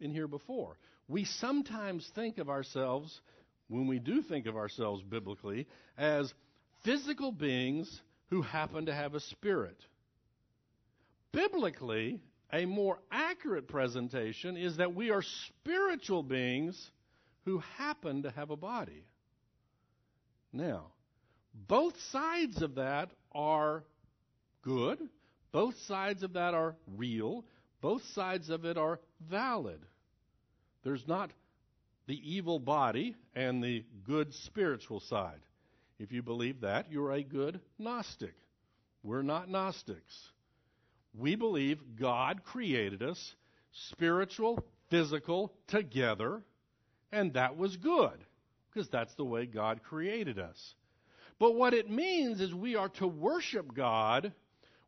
in 0.00 0.12
here 0.12 0.28
before, 0.28 0.76
we 1.08 1.24
sometimes 1.24 2.08
think 2.14 2.38
of 2.38 2.48
ourselves, 2.48 3.20
when 3.68 3.86
we 3.86 3.98
do 3.98 4.22
think 4.22 4.46
of 4.46 4.56
ourselves 4.56 5.02
biblically, 5.02 5.66
as 5.96 6.32
physical 6.84 7.32
beings 7.32 8.00
who 8.28 8.42
happen 8.42 8.86
to 8.86 8.94
have 8.94 9.14
a 9.14 9.20
spirit. 9.20 9.76
Biblically, 11.32 12.20
a 12.52 12.64
more 12.64 12.98
accurate 13.10 13.68
presentation 13.68 14.56
is 14.56 14.76
that 14.78 14.94
we 14.94 15.10
are 15.10 15.22
spiritual 15.22 16.22
beings 16.22 16.90
who 17.44 17.58
happen 17.78 18.22
to 18.22 18.30
have 18.30 18.50
a 18.50 18.56
body. 18.56 19.04
Now, 20.52 20.86
both 21.54 21.94
sides 22.10 22.62
of 22.62 22.76
that 22.76 23.10
are 23.32 23.84
good, 24.62 24.98
both 25.52 25.74
sides 25.86 26.22
of 26.22 26.32
that 26.34 26.54
are 26.54 26.76
real, 26.96 27.44
both 27.80 28.02
sides 28.14 28.50
of 28.50 28.64
it 28.64 28.76
are 28.76 29.00
valid. 29.28 29.80
There's 30.82 31.06
not 31.06 31.30
the 32.06 32.20
evil 32.24 32.58
body 32.58 33.14
and 33.34 33.62
the 33.62 33.84
good 34.06 34.34
spiritual 34.34 35.00
side. 35.00 35.40
If 35.98 36.12
you 36.12 36.22
believe 36.22 36.62
that, 36.62 36.90
you're 36.90 37.12
a 37.12 37.22
good 37.22 37.60
Gnostic. 37.78 38.34
We're 39.02 39.22
not 39.22 39.48
Gnostics. 39.48 40.30
We 41.14 41.36
believe 41.36 41.78
God 41.98 42.44
created 42.44 43.02
us 43.02 43.34
spiritual, 43.72 44.64
physical, 44.88 45.52
together, 45.68 46.42
and 47.12 47.34
that 47.34 47.56
was 47.56 47.76
good 47.76 48.24
because 48.72 48.88
that's 48.88 49.14
the 49.14 49.24
way 49.24 49.46
God 49.46 49.82
created 49.82 50.38
us. 50.38 50.74
But 51.38 51.54
what 51.54 51.74
it 51.74 51.90
means 51.90 52.40
is 52.40 52.52
we 52.52 52.76
are 52.76 52.88
to 52.90 53.06
worship 53.06 53.74
God 53.74 54.32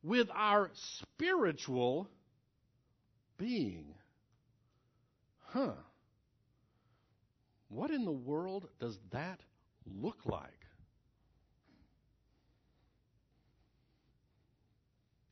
with 0.03 0.29
our 0.35 0.71
spiritual 0.75 2.09
being. 3.43 3.87
Huh. 5.49 5.73
What 7.69 7.91
in 7.91 8.05
the 8.05 8.13
world 8.13 8.69
does 8.79 8.97
that 9.11 9.41
look 9.85 10.19
like? 10.25 10.51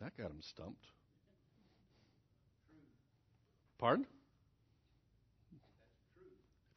That 0.00 0.16
got 0.16 0.30
him 0.30 0.40
stumped. 0.40 0.84
Pardon? 3.78 4.06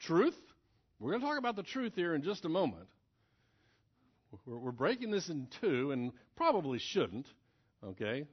Truth? 0.01 0.39
We're 0.99 1.11
going 1.11 1.21
to 1.21 1.27
talk 1.27 1.39
about 1.39 1.55
the 1.55 1.63
truth 1.63 1.93
here 1.95 2.13
in 2.13 2.21
just 2.21 2.45
a 2.45 2.49
moment. 2.49 2.87
We're, 4.45 4.57
we're 4.59 4.71
breaking 4.71 5.09
this 5.09 5.29
in 5.29 5.47
two, 5.61 5.91
and 5.91 6.11
probably 6.35 6.77
shouldn't, 6.77 7.25
okay? 7.83 8.25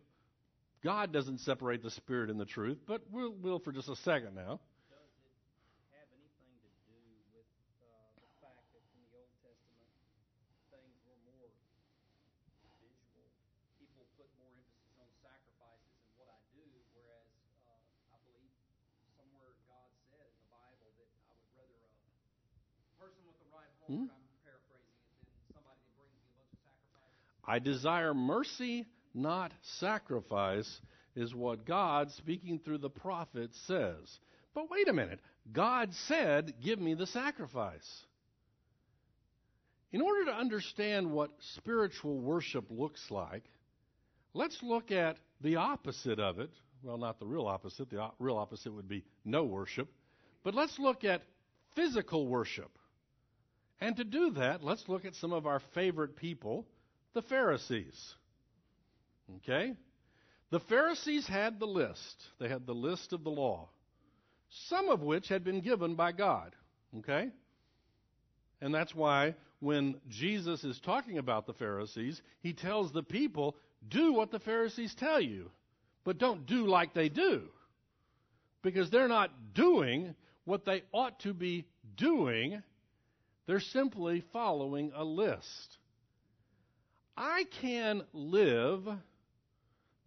God 0.80 1.12
doesn't 1.12 1.40
separate 1.44 1.82
the 1.82 1.90
spirit 1.90 2.30
and 2.30 2.40
the 2.40 2.48
truth, 2.48 2.78
but 2.88 3.04
we'll, 3.12 3.36
we'll 3.36 3.60
for 3.60 3.72
just 3.72 3.92
a 3.92 3.96
second 4.00 4.32
now. 4.32 4.56
Does 4.88 5.12
it 5.12 5.36
have 5.92 6.08
anything 6.08 6.56
to 6.64 6.70
do 6.88 6.96
with 7.36 7.44
the 7.84 8.32
fact 8.40 8.64
that 8.72 8.80
in 8.96 9.04
the 9.04 9.12
Old 9.12 9.28
Testament 9.44 9.92
things 10.72 10.96
were 11.04 11.20
more 11.28 11.52
visual? 12.80 13.20
People 13.76 14.08
put 14.16 14.32
more 14.40 14.48
emphasis 14.56 14.96
on 14.96 15.08
sacrifices 15.20 16.00
and 16.00 16.16
what 16.16 16.32
I 16.32 16.40
do, 16.56 16.64
whereas 16.96 17.28
I 18.08 18.16
believe 18.24 18.48
somewhere 19.12 19.52
God 19.68 19.92
said 20.08 20.32
in 20.32 20.36
the 20.40 20.48
Bible 20.48 20.96
that 20.96 21.12
I 21.28 21.36
would 21.36 21.52
rather 21.60 21.76
a 21.84 22.92
person 22.96 23.20
with 23.28 23.36
the 23.36 23.52
right 23.52 23.68
heart, 23.84 23.92
Hmm? 23.92 24.08
I'm 24.08 24.24
paraphrasing 24.48 24.96
somebody 25.52 25.84
brings 25.92 26.16
me 26.16 26.24
a 26.24 26.40
bunch 26.40 26.56
of 26.56 26.60
sacrifices. 26.64 27.20
I 27.44 27.60
desire 27.60 28.16
mercy, 28.16 28.88
not 29.14 29.52
sacrifice, 29.62 30.80
is 31.16 31.34
what 31.34 31.64
God, 31.64 32.10
speaking 32.12 32.58
through 32.58 32.78
the 32.78 32.90
prophet, 32.90 33.50
says. 33.66 34.18
But 34.54 34.70
wait 34.70 34.88
a 34.88 34.92
minute. 34.92 35.20
God 35.52 35.92
said, 35.94 36.54
Give 36.62 36.78
me 36.78 36.94
the 36.94 37.06
sacrifice. 37.06 38.04
In 39.92 40.00
order 40.00 40.26
to 40.26 40.32
understand 40.32 41.10
what 41.10 41.30
spiritual 41.56 42.20
worship 42.20 42.64
looks 42.70 43.10
like, 43.10 43.42
let's 44.34 44.62
look 44.62 44.92
at 44.92 45.16
the 45.40 45.56
opposite 45.56 46.20
of 46.20 46.38
it. 46.38 46.50
Well, 46.82 46.98
not 46.98 47.18
the 47.18 47.26
real 47.26 47.46
opposite. 47.46 47.90
The 47.90 48.10
real 48.18 48.36
opposite 48.36 48.72
would 48.72 48.88
be 48.88 49.04
no 49.24 49.44
worship. 49.44 49.88
But 50.44 50.54
let's 50.54 50.78
look 50.78 51.04
at 51.04 51.22
physical 51.74 52.26
worship. 52.26 52.70
And 53.80 53.96
to 53.96 54.04
do 54.04 54.30
that, 54.32 54.62
let's 54.62 54.88
look 54.88 55.04
at 55.04 55.14
some 55.14 55.32
of 55.32 55.46
our 55.46 55.60
favorite 55.74 56.16
people, 56.16 56.66
the 57.14 57.22
Pharisees. 57.22 58.14
Okay? 59.38 59.74
The 60.50 60.60
Pharisees 60.60 61.26
had 61.26 61.60
the 61.60 61.66
list. 61.66 62.22
They 62.38 62.48
had 62.48 62.66
the 62.66 62.74
list 62.74 63.12
of 63.12 63.24
the 63.24 63.30
law, 63.30 63.68
some 64.68 64.88
of 64.88 65.02
which 65.02 65.28
had 65.28 65.44
been 65.44 65.60
given 65.60 65.94
by 65.94 66.12
God. 66.12 66.54
Okay? 66.98 67.30
And 68.60 68.74
that's 68.74 68.94
why 68.94 69.34
when 69.60 70.00
Jesus 70.08 70.64
is 70.64 70.80
talking 70.80 71.18
about 71.18 71.46
the 71.46 71.54
Pharisees, 71.54 72.20
he 72.42 72.52
tells 72.52 72.92
the 72.92 73.02
people, 73.02 73.56
do 73.88 74.12
what 74.12 74.30
the 74.30 74.40
Pharisees 74.40 74.94
tell 74.94 75.20
you, 75.20 75.50
but 76.04 76.18
don't 76.18 76.46
do 76.46 76.66
like 76.66 76.94
they 76.94 77.08
do. 77.08 77.42
Because 78.62 78.90
they're 78.90 79.08
not 79.08 79.30
doing 79.54 80.14
what 80.44 80.64
they 80.64 80.82
ought 80.92 81.20
to 81.20 81.32
be 81.32 81.66
doing, 81.96 82.62
they're 83.46 83.60
simply 83.60 84.22
following 84.32 84.92
a 84.94 85.04
list. 85.04 85.78
I 87.16 87.44
can 87.60 88.02
live 88.12 88.86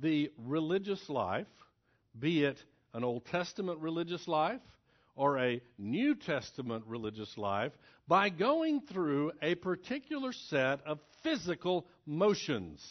the 0.03 0.29
religious 0.37 1.09
life, 1.09 1.47
be 2.19 2.43
it 2.43 2.57
an 2.93 3.03
Old 3.03 3.25
Testament 3.25 3.79
religious 3.79 4.27
life 4.27 4.61
or 5.15 5.39
a 5.39 5.61
New 5.79 6.13
Testament 6.13 6.83
religious 6.87 7.35
life, 7.37 7.71
by 8.07 8.29
going 8.29 8.81
through 8.81 9.31
a 9.41 9.55
particular 9.55 10.33
set 10.49 10.85
of 10.85 10.99
physical 11.23 11.87
motions. 12.05 12.83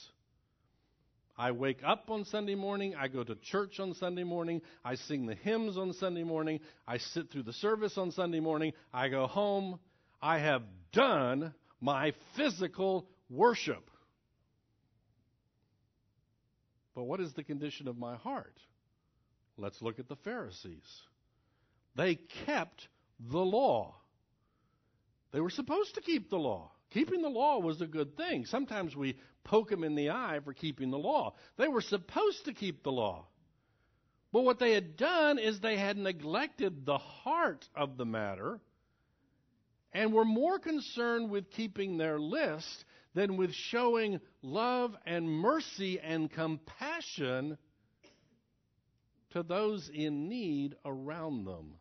I 1.37 1.50
wake 1.50 1.81
up 1.85 2.11
on 2.11 2.25
Sunday 2.25 2.54
morning, 2.54 2.95
I 2.95 3.09
go 3.09 3.23
to 3.23 3.35
church 3.35 3.78
on 3.78 3.95
Sunday 3.95 4.25
morning, 4.25 4.62
I 4.85 4.95
sing 4.95 5.26
the 5.26 5.35
hymns 5.35 5.76
on 5.76 5.92
Sunday 5.95 6.23
morning, 6.23 6.61
I 6.87 6.99
sit 6.99 7.31
through 7.31 7.42
the 7.42 7.52
service 7.54 7.99
on 7.99 8.12
Sunday 8.12 8.40
morning, 8.40 8.73
I 8.92 9.09
go 9.09 9.26
home, 9.26 9.78
I 10.23 10.38
have 10.38 10.62
done 10.92 11.52
my 11.81 12.12
physical 12.37 13.07
worship. 13.28 13.90
But 16.95 17.05
what 17.05 17.21
is 17.21 17.33
the 17.33 17.45
condition 17.45 17.89
of 17.89 17.97
my 17.97 18.17
heart? 18.17 18.57
Let's 19.57 19.83
look 19.83 19.99
at 19.99 20.09
the 20.09 20.17
Pharisees. 20.17 21.03
They 21.95 22.17
kept 22.47 22.88
the 23.19 23.45
law. 23.45 23.95
They 25.33 25.40
were 25.40 25.51
supposed 25.51 25.95
to 25.95 26.01
keep 26.01 26.31
the 26.31 26.38
law. 26.38 26.71
Keeping 26.90 27.23
the 27.23 27.29
law 27.29 27.59
was 27.59 27.81
a 27.81 27.87
good 27.87 28.16
thing. 28.16 28.45
Sometimes 28.45 28.95
we 28.95 29.16
poke 29.45 29.71
them 29.71 29.85
in 29.85 29.95
the 29.95 30.11
eye 30.11 30.40
for 30.45 30.53
keeping 30.53 30.90
the 30.90 30.99
law. 30.99 31.35
They 31.57 31.69
were 31.69 31.81
supposed 31.81 32.45
to 32.45 32.53
keep 32.53 32.83
the 32.83 32.93
law. 32.93 33.27
But 34.31 34.45
what 34.45 34.59
they 34.59 34.73
had 34.73 34.97
done 34.97 35.38
is 35.38 35.61
they 35.61 35.77
had 35.77 35.97
neglected 35.97 36.85
the 36.85 36.99
heart 36.99 37.69
of 37.75 37.97
the 37.97 38.07
matter 38.07 38.61
and 39.93 40.12
were 40.12 40.25
more 40.25 40.59
concerned 40.59 41.31
with 41.31 41.51
keeping 41.51 41.97
their 41.97 42.19
list 42.19 42.85
than 43.14 43.37
with 43.37 43.53
showing 43.53 44.20
love 44.42 44.96
and 45.07 45.29
mercy 45.29 46.01
and 46.01 46.31
compassion 46.31 47.59
to 49.31 49.42
those 49.42 49.90
in 49.92 50.29
need 50.29 50.77
around 50.85 51.44
them. 51.44 51.75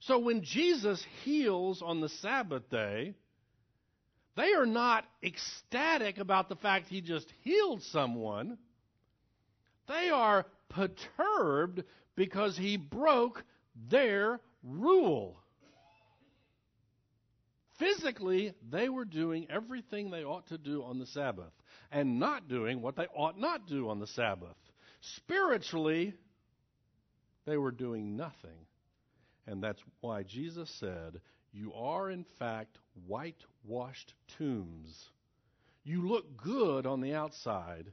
So 0.00 0.18
when 0.18 0.42
Jesus 0.42 1.04
heals 1.24 1.82
on 1.82 2.00
the 2.00 2.08
Sabbath 2.08 2.68
day, 2.70 3.14
they 4.36 4.52
are 4.54 4.66
not 4.66 5.04
ecstatic 5.22 6.18
about 6.18 6.48
the 6.48 6.56
fact 6.56 6.88
he 6.88 7.00
just 7.00 7.32
healed 7.42 7.82
someone. 7.82 8.58
They 9.86 10.10
are 10.10 10.46
perturbed 10.70 11.84
because 12.16 12.56
he 12.56 12.76
broke 12.76 13.44
their 13.90 14.40
rule. 14.62 15.41
Physically, 17.82 18.54
they 18.70 18.88
were 18.88 19.04
doing 19.04 19.48
everything 19.50 20.08
they 20.08 20.22
ought 20.22 20.46
to 20.46 20.58
do 20.58 20.84
on 20.84 21.00
the 21.00 21.06
Sabbath 21.06 21.52
and 21.90 22.20
not 22.20 22.46
doing 22.46 22.80
what 22.80 22.94
they 22.94 23.08
ought 23.12 23.40
not 23.40 23.66
do 23.66 23.88
on 23.88 23.98
the 23.98 24.06
Sabbath. 24.06 24.54
Spiritually, 25.00 26.14
they 27.44 27.56
were 27.56 27.72
doing 27.72 28.16
nothing. 28.16 28.66
And 29.48 29.60
that's 29.60 29.82
why 30.00 30.22
Jesus 30.22 30.70
said, 30.78 31.20
You 31.52 31.72
are 31.74 32.08
in 32.08 32.24
fact 32.38 32.78
whitewashed 33.08 34.14
tombs. 34.38 35.10
You 35.82 36.06
look 36.06 36.36
good 36.36 36.86
on 36.86 37.00
the 37.00 37.14
outside, 37.14 37.90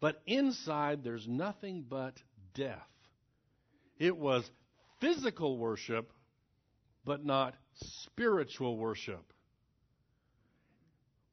but 0.00 0.20
inside 0.26 1.02
there's 1.02 1.26
nothing 1.26 1.86
but 1.88 2.22
death. 2.52 2.76
It 3.98 4.18
was 4.18 4.50
physical 5.00 5.56
worship, 5.56 6.12
but 7.04 7.24
not 7.24 7.54
spiritual 7.74 8.76
worship. 8.76 9.32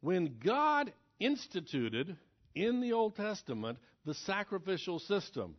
When 0.01 0.38
God 0.43 0.93
instituted 1.19 2.15
in 2.56 2.82
the 2.82 2.93
Old 2.93 3.15
Testament 3.15 3.77
the 4.06 4.13
sacrificial 4.13 4.99
system, 4.99 5.56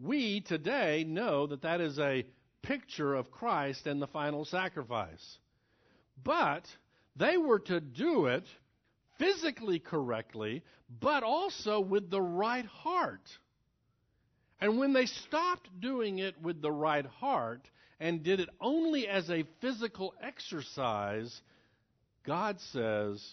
we 0.00 0.40
today 0.40 1.04
know 1.04 1.46
that 1.46 1.62
that 1.62 1.80
is 1.80 1.98
a 1.98 2.24
picture 2.62 3.14
of 3.14 3.30
Christ 3.30 3.86
and 3.86 4.00
the 4.00 4.06
final 4.06 4.44
sacrifice. 4.44 5.38
But 6.22 6.64
they 7.16 7.36
were 7.36 7.58
to 7.60 7.80
do 7.80 8.26
it 8.26 8.46
physically 9.18 9.78
correctly, 9.78 10.62
but 11.00 11.22
also 11.22 11.80
with 11.80 12.10
the 12.10 12.22
right 12.22 12.66
heart. 12.66 13.28
And 14.60 14.78
when 14.78 14.92
they 14.92 15.06
stopped 15.06 15.68
doing 15.80 16.18
it 16.18 16.40
with 16.40 16.62
the 16.62 16.72
right 16.72 17.06
heart 17.06 17.68
and 18.02 18.24
did 18.24 18.40
it 18.40 18.48
only 18.60 19.06
as 19.06 19.30
a 19.30 19.44
physical 19.60 20.12
exercise, 20.20 21.40
God 22.26 22.60
says, 22.72 23.24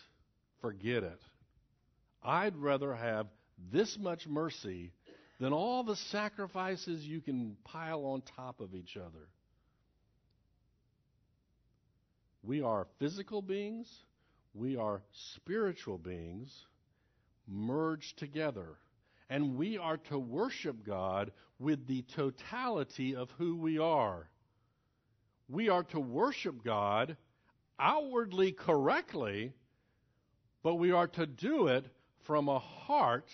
forget 0.61 1.01
it. 1.01 1.19
I'd 2.23 2.55
rather 2.55 2.93
have 2.93 3.25
this 3.71 3.97
much 3.99 4.27
mercy 4.27 4.91
than 5.39 5.53
all 5.53 5.83
the 5.83 5.95
sacrifices 5.95 7.03
you 7.03 7.19
can 7.19 7.57
pile 7.63 8.05
on 8.05 8.21
top 8.35 8.61
of 8.61 8.75
each 8.75 8.95
other. 8.95 9.27
We 12.43 12.61
are 12.61 12.85
physical 12.99 13.41
beings, 13.41 13.91
we 14.53 14.77
are 14.77 15.01
spiritual 15.35 15.97
beings 15.97 16.55
merged 17.47 18.19
together. 18.19 18.77
And 19.31 19.57
we 19.57 19.79
are 19.79 19.97
to 20.09 20.19
worship 20.19 20.85
God 20.85 21.31
with 21.57 21.87
the 21.87 22.03
totality 22.15 23.15
of 23.15 23.29
who 23.39 23.57
we 23.57 23.79
are. 23.79 24.27
We 25.49 25.69
are 25.69 25.83
to 25.85 25.99
worship 25.99 26.63
God 26.63 27.17
outwardly 27.79 28.51
correctly, 28.51 29.51
but 30.61 30.75
we 30.75 30.91
are 30.91 31.07
to 31.07 31.25
do 31.25 31.67
it 31.67 31.85
from 32.27 32.47
a 32.47 32.59
heart, 32.59 33.29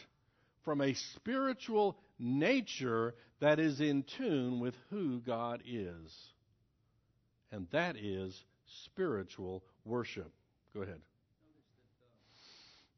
from 0.63 0.80
a 0.80 0.93
spiritual 0.93 1.97
nature 2.17 3.15
that 3.41 3.60
is 3.60 3.82
in 3.82 4.04
tune 4.17 4.62
with 4.62 4.75
who 4.89 5.19
God 5.19 5.62
is. 5.65 6.12
And 7.51 7.67
that 7.71 7.97
is 7.97 8.34
spiritual 8.86 9.63
worship. 9.84 10.32
Go 10.73 10.82
ahead. 10.82 11.01
Notice 11.43 11.67
that 11.99 12.15
uh, 12.15 12.36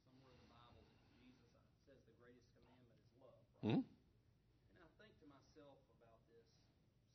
somewhere 0.07 0.33
in 0.33 0.45
the 0.45 0.53
Bible 0.53 0.85
that 0.85 1.01
Jesus 1.17 1.41
uh, 1.57 1.65
says 1.89 1.99
the 2.05 2.15
greatest 2.21 2.45
commandment 2.53 3.01
is 3.01 3.13
love. 3.21 3.41
Right? 3.61 3.81
Hmm? 3.81 3.81
And 3.81 4.81
I 4.85 4.89
think 5.01 5.13
to 5.21 5.27
myself 5.29 5.77
about 5.97 6.21
this. 6.29 6.45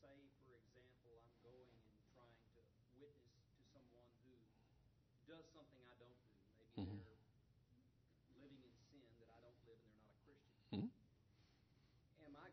Say, 0.02 0.18
for 0.44 0.54
example, 0.58 1.18
I'm 1.22 1.38
going 1.42 1.66
and 1.66 2.02
trying 2.14 2.34
to 2.52 2.62
witness 2.98 3.34
to 3.54 3.62
someone 3.74 4.10
who 4.22 4.34
does 5.26 5.46
something 5.54 5.82
I 5.88 5.96
don't 5.98 6.18
do. 6.22 6.34
Maybe 6.58 6.82
Mhm. 6.84 7.02
they're 7.02 7.22
living 8.38 8.62
in 8.62 8.74
sin 8.90 9.06
that 9.22 9.30
I 9.34 9.38
don't 9.42 9.60
live 9.66 9.78
and 9.82 9.90
they're 9.90 10.06
not 10.06 10.14
a 10.14 10.22
Christian. 10.22 10.54
Mhm. 10.78 10.90
Am 12.22 12.34
I 12.38 12.52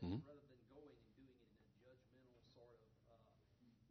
Mhm. 0.00 0.24
rather 0.24 0.40
than 0.48 0.64
going 0.72 0.96
and 0.96 1.12
doing 1.12 1.36
it 1.36 1.44
in 1.52 1.60
a 1.60 1.72
judgmental 1.84 2.40
sort 2.56 2.72
of 2.72 2.80
uh, 3.12 3.20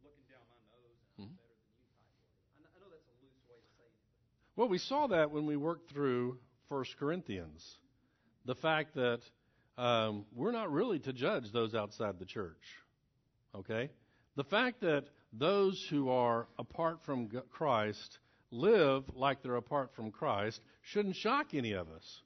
looking 0.02 0.26
down 0.26 0.42
my 0.50 0.58
nose 0.74 0.98
and 1.06 1.22
I'm 1.22 1.30
Mhm. 1.30 1.38
better 1.38 1.54
than 1.54 1.70
you 1.78 1.86
type 1.94 2.10
way. 2.18 2.34
I 2.50 2.60
know, 2.66 2.70
I 2.74 2.78
know 2.82 2.90
that's 2.90 3.06
a 3.06 3.14
loose 3.22 3.38
way 3.46 3.62
to 3.62 3.70
say 3.78 3.86
it. 3.86 3.94
but 3.94 4.49
Well, 4.60 4.68
we 4.68 4.78
saw 4.78 5.08
that 5.08 5.32
when 5.32 5.46
we 5.46 5.56
worked 5.56 5.90
through 5.90 6.38
1 6.68 6.84
Corinthians. 7.00 7.66
The 8.44 8.56
fact 8.56 8.94
that 8.96 9.22
um, 9.78 10.26
we're 10.36 10.52
not 10.52 10.70
really 10.70 11.00
to 11.00 11.14
judge 11.14 11.46
those 11.54 11.74
outside 11.74 12.20
the 12.20 12.26
church. 12.26 12.62
Okay? 13.56 13.90
The 14.36 14.44
fact 14.44 14.82
that 14.82 15.06
those 15.32 15.82
who 15.90 16.10
are 16.10 16.46
apart 16.58 17.00
from 17.06 17.30
Christ 17.50 18.18
live 18.52 19.06
like 19.16 19.42
they're 19.44 19.56
apart 19.56 19.92
from 19.96 20.12
Christ 20.12 20.60
shouldn't 20.82 21.16
shock 21.16 21.54
any 21.54 21.72
of 21.72 21.88
us. 21.88 22.22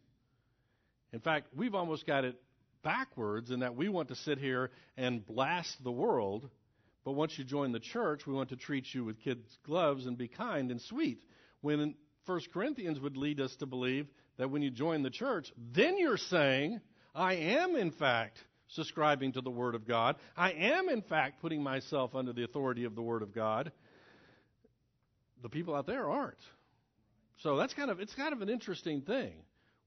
In 1.11 1.19
fact, 1.19 1.49
we've 1.55 1.75
almost 1.75 2.07
got 2.07 2.25
it 2.25 2.41
backwards 2.83 3.51
in 3.51 3.59
that 3.59 3.75
we 3.75 3.89
want 3.89 4.07
to 4.07 4.15
sit 4.15 4.39
here 4.39 4.71
and 4.97 5.23
blast 5.23 5.83
the 5.83 5.91
world, 5.91 6.49
but 7.05 7.11
once 7.11 7.37
you 7.37 7.43
join 7.43 7.73
the 7.73 7.79
church, 7.79 8.25
we 8.25 8.33
want 8.33 8.49
to 8.49 8.55
treat 8.55 8.91
you 8.91 9.05
with 9.05 9.21
kids' 9.21 9.55
gloves 9.67 10.07
and 10.07 10.17
be 10.17 10.27
kind 10.27 10.71
and 10.71 10.81
sweet. 10.81 11.21
When 11.61 11.93
1 12.25 12.41
Corinthians 12.53 12.99
would 12.99 13.17
lead 13.17 13.41
us 13.41 13.55
to 13.57 13.65
believe 13.65 14.07
that 14.37 14.49
when 14.49 14.61
you 14.61 14.71
join 14.71 15.03
the 15.03 15.09
church, 15.09 15.51
then 15.73 15.97
you're 15.97 16.17
saying, 16.17 16.79
I 17.13 17.33
am 17.35 17.75
in 17.75 17.91
fact 17.91 18.37
subscribing 18.69 19.33
to 19.33 19.41
the 19.41 19.51
Word 19.51 19.75
of 19.75 19.87
God. 19.87 20.15
I 20.35 20.51
am 20.51 20.89
in 20.89 21.01
fact 21.01 21.41
putting 21.41 21.61
myself 21.61 22.15
under 22.15 22.33
the 22.33 22.43
authority 22.43 22.85
of 22.85 22.95
the 22.95 23.01
Word 23.01 23.21
of 23.21 23.33
God. 23.33 23.71
The 25.41 25.49
people 25.49 25.75
out 25.75 25.85
there 25.85 26.09
aren't. 26.09 26.37
So 27.37 27.57
that's 27.57 27.73
kind 27.73 27.91
of 27.91 27.99
it's 27.99 28.15
kind 28.15 28.33
of 28.33 28.41
an 28.41 28.49
interesting 28.49 29.01
thing. 29.01 29.33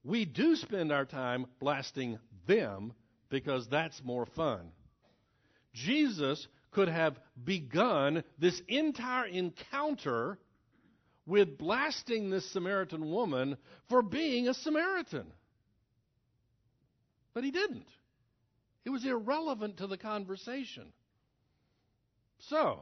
We 0.03 0.25
do 0.25 0.55
spend 0.55 0.91
our 0.91 1.05
time 1.05 1.47
blasting 1.59 2.19
them 2.45 2.93
because 3.29 3.67
that's 3.67 4.01
more 4.03 4.25
fun. 4.25 4.71
Jesus 5.73 6.47
could 6.71 6.87
have 6.87 7.19
begun 7.43 8.23
this 8.39 8.61
entire 8.67 9.25
encounter 9.25 10.37
with 11.27 11.57
blasting 11.57 12.29
this 12.29 12.49
Samaritan 12.51 13.11
woman 13.11 13.57
for 13.89 14.01
being 14.01 14.47
a 14.47 14.53
Samaritan. 14.53 15.27
But 17.33 17.43
he 17.43 17.51
didn't. 17.51 17.87
It 18.85 18.89
was 18.89 19.05
irrelevant 19.05 19.77
to 19.77 19.87
the 19.87 19.97
conversation. 19.97 20.85
So, 22.49 22.79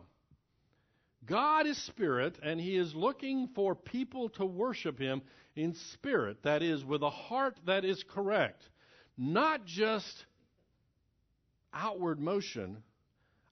God 1.25 1.65
is 1.65 1.83
spirit, 1.85 2.37
and 2.43 2.59
he 2.59 2.77
is 2.77 2.93
looking 2.93 3.49
for 3.55 3.73
people 3.73 4.29
to 4.29 4.45
worship 4.45 4.99
him 4.99 5.23
in 5.55 5.73
spirit, 5.93 6.43
that 6.43 6.61
is, 6.61 6.85
with 6.85 7.01
a 7.01 7.09
heart 7.09 7.57
that 7.65 7.83
is 7.83 8.03
correct, 8.13 8.61
not 9.17 9.65
just 9.65 10.25
outward 11.73 12.19
motion, 12.19 12.83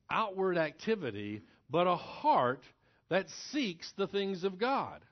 outward 0.09 0.57
activity, 0.57 1.41
but 1.69 1.87
a 1.87 1.95
heart 1.95 2.61
that 3.13 3.29
seeks 3.51 3.93
the 3.95 4.07
things 4.07 4.43
of 4.43 4.57
God. 4.57 5.05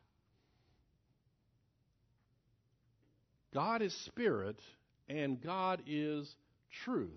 God 3.53 3.83
is 3.83 3.93
spirit, 3.93 4.59
and 5.07 5.39
God 5.39 5.83
is 5.85 6.35
truth. 6.83 7.11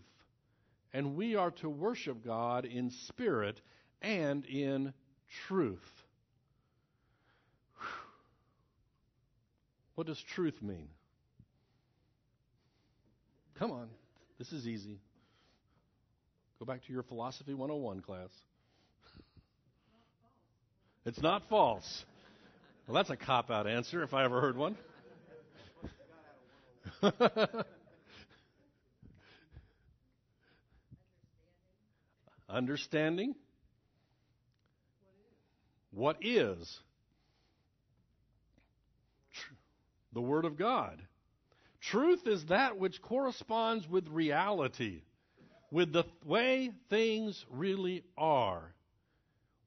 And 0.93 1.17
we 1.17 1.37
are 1.37 1.53
to 1.53 1.71
worship 1.71 2.23
God 2.23 2.67
in 2.67 2.91
spirit 3.09 3.63
and 4.03 4.45
in 4.45 4.93
truth. 5.49 5.81
What 9.95 10.07
does 10.07 10.21
truth 10.35 10.61
mean? 10.61 10.89
Come 13.59 13.71
on, 13.71 13.89
this 14.39 14.53
is 14.53 14.69
easy. 14.69 14.99
Go 16.59 16.67
back 16.67 16.85
to 16.85 16.93
your 16.93 17.05
Philosophy 17.05 17.55
101 17.55 18.03
class. 18.03 18.29
It's 21.07 21.21
not 21.21 21.43
false. 21.51 22.05
Well, 22.87 22.95
that's 22.95 23.11
a 23.11 23.17
cop 23.17 23.51
out 23.51 23.67
answer 23.67 24.03
if 24.03 24.15
I 24.15 24.25
ever 24.25 24.41
heard 24.41 24.57
one. 24.57 24.77
Understanding 32.49 33.35
what 35.91 36.17
is 36.23 36.81
the 40.13 40.21
Word 40.21 40.45
of 40.45 40.57
God. 40.57 41.01
Truth 41.81 42.27
is 42.27 42.47
that 42.47 42.79
which 42.79 43.03
corresponds 43.03 43.87
with 43.89 44.09
reality, 44.09 45.03
with 45.71 45.93
the 45.93 46.05
way 46.25 46.71
things 46.89 47.45
really 47.51 48.05
are. 48.17 48.74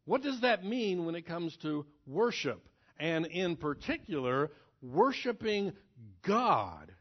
What 0.08 0.22
does 0.22 0.40
that 0.40 0.64
mean 0.64 1.06
when 1.06 1.16
it 1.16 1.28
comes 1.28 1.56
to 1.64 1.86
worship? 2.08 2.66
And 2.98 3.26
in 3.26 3.58
particular, 3.58 4.50
worshiping 4.82 5.74
God. 6.26 6.94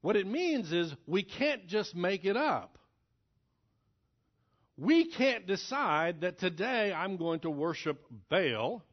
What 0.00 0.14
it 0.14 0.26
means 0.26 0.72
is 0.72 0.94
we 1.08 1.24
can't 1.24 1.66
just 1.66 1.96
make 1.96 2.24
it 2.24 2.36
up. 2.36 2.78
We 4.76 5.10
can't 5.10 5.48
decide 5.48 6.20
that 6.20 6.38
today 6.38 6.92
I'm 6.92 7.16
going 7.16 7.40
to 7.40 7.50
worship 7.50 8.02
Baal, 8.30 8.84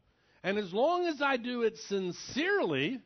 and 0.43 0.57
as 0.57 0.73
long 0.73 1.05
as 1.05 1.21
I 1.21 1.37
do 1.37 1.61
it 1.61 1.77
sincerely, 1.87 2.99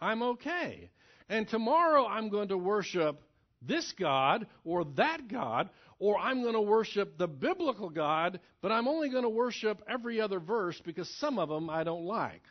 I'm 0.00 0.22
okay. 0.22 0.90
And 1.28 1.48
tomorrow 1.48 2.04
I'm 2.04 2.30
going 2.30 2.48
to 2.48 2.58
worship 2.58 3.22
this 3.62 3.90
God 3.98 4.46
or 4.64 4.84
that 4.96 5.28
God, 5.28 5.70
or 6.04 6.18
I'm 6.18 6.42
going 6.42 6.52
to 6.52 6.60
worship 6.60 7.16
the 7.16 7.26
biblical 7.26 7.88
God, 7.88 8.38
but 8.60 8.70
I'm 8.70 8.88
only 8.88 9.08
going 9.08 9.22
to 9.22 9.30
worship 9.30 9.82
every 9.88 10.20
other 10.20 10.38
verse 10.38 10.78
because 10.84 11.08
some 11.16 11.38
of 11.38 11.48
them 11.48 11.70
I 11.70 11.82
don't 11.82 12.04
like. 12.04 12.42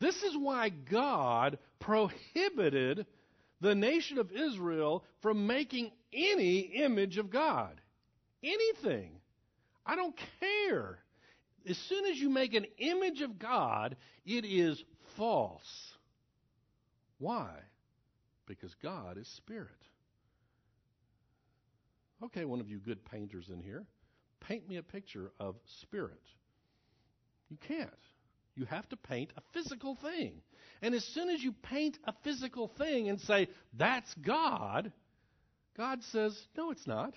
This 0.00 0.16
is 0.24 0.36
why 0.36 0.70
God 0.70 1.56
prohibited 1.78 3.06
the 3.60 3.76
nation 3.76 4.18
of 4.18 4.32
Israel 4.32 5.04
from 5.22 5.46
making 5.46 5.92
any 6.12 6.58
image 6.82 7.16
of 7.16 7.30
God. 7.30 7.80
Anything. 8.42 9.20
I 9.86 9.94
don't 9.94 10.18
care. 10.40 10.98
As 11.64 11.78
soon 11.88 12.06
as 12.06 12.16
you 12.16 12.28
make 12.28 12.54
an 12.54 12.66
image 12.76 13.20
of 13.20 13.38
God, 13.38 13.96
it 14.26 14.44
is 14.44 14.82
false. 15.16 15.92
Why? 17.18 17.50
Because 18.46 18.74
God 18.82 19.16
is 19.16 19.28
spirit. 19.36 19.68
Okay, 22.22 22.44
one 22.44 22.60
of 22.60 22.68
you 22.68 22.78
good 22.78 23.04
painters 23.04 23.48
in 23.48 23.60
here, 23.60 23.86
paint 24.40 24.68
me 24.68 24.76
a 24.76 24.82
picture 24.82 25.32
of 25.40 25.56
spirit. 25.80 26.20
You 27.48 27.56
can't. 27.66 27.90
You 28.54 28.64
have 28.66 28.88
to 28.90 28.96
paint 28.96 29.32
a 29.36 29.42
physical 29.52 29.96
thing. 29.96 30.42
And 30.82 30.94
as 30.94 31.04
soon 31.04 31.30
as 31.30 31.42
you 31.42 31.52
paint 31.52 31.98
a 32.04 32.12
physical 32.24 32.68
thing 32.68 33.08
and 33.08 33.20
say, 33.20 33.48
that's 33.74 34.12
God, 34.14 34.92
God 35.76 36.02
says, 36.12 36.38
no, 36.56 36.70
it's 36.70 36.86
not. 36.86 37.14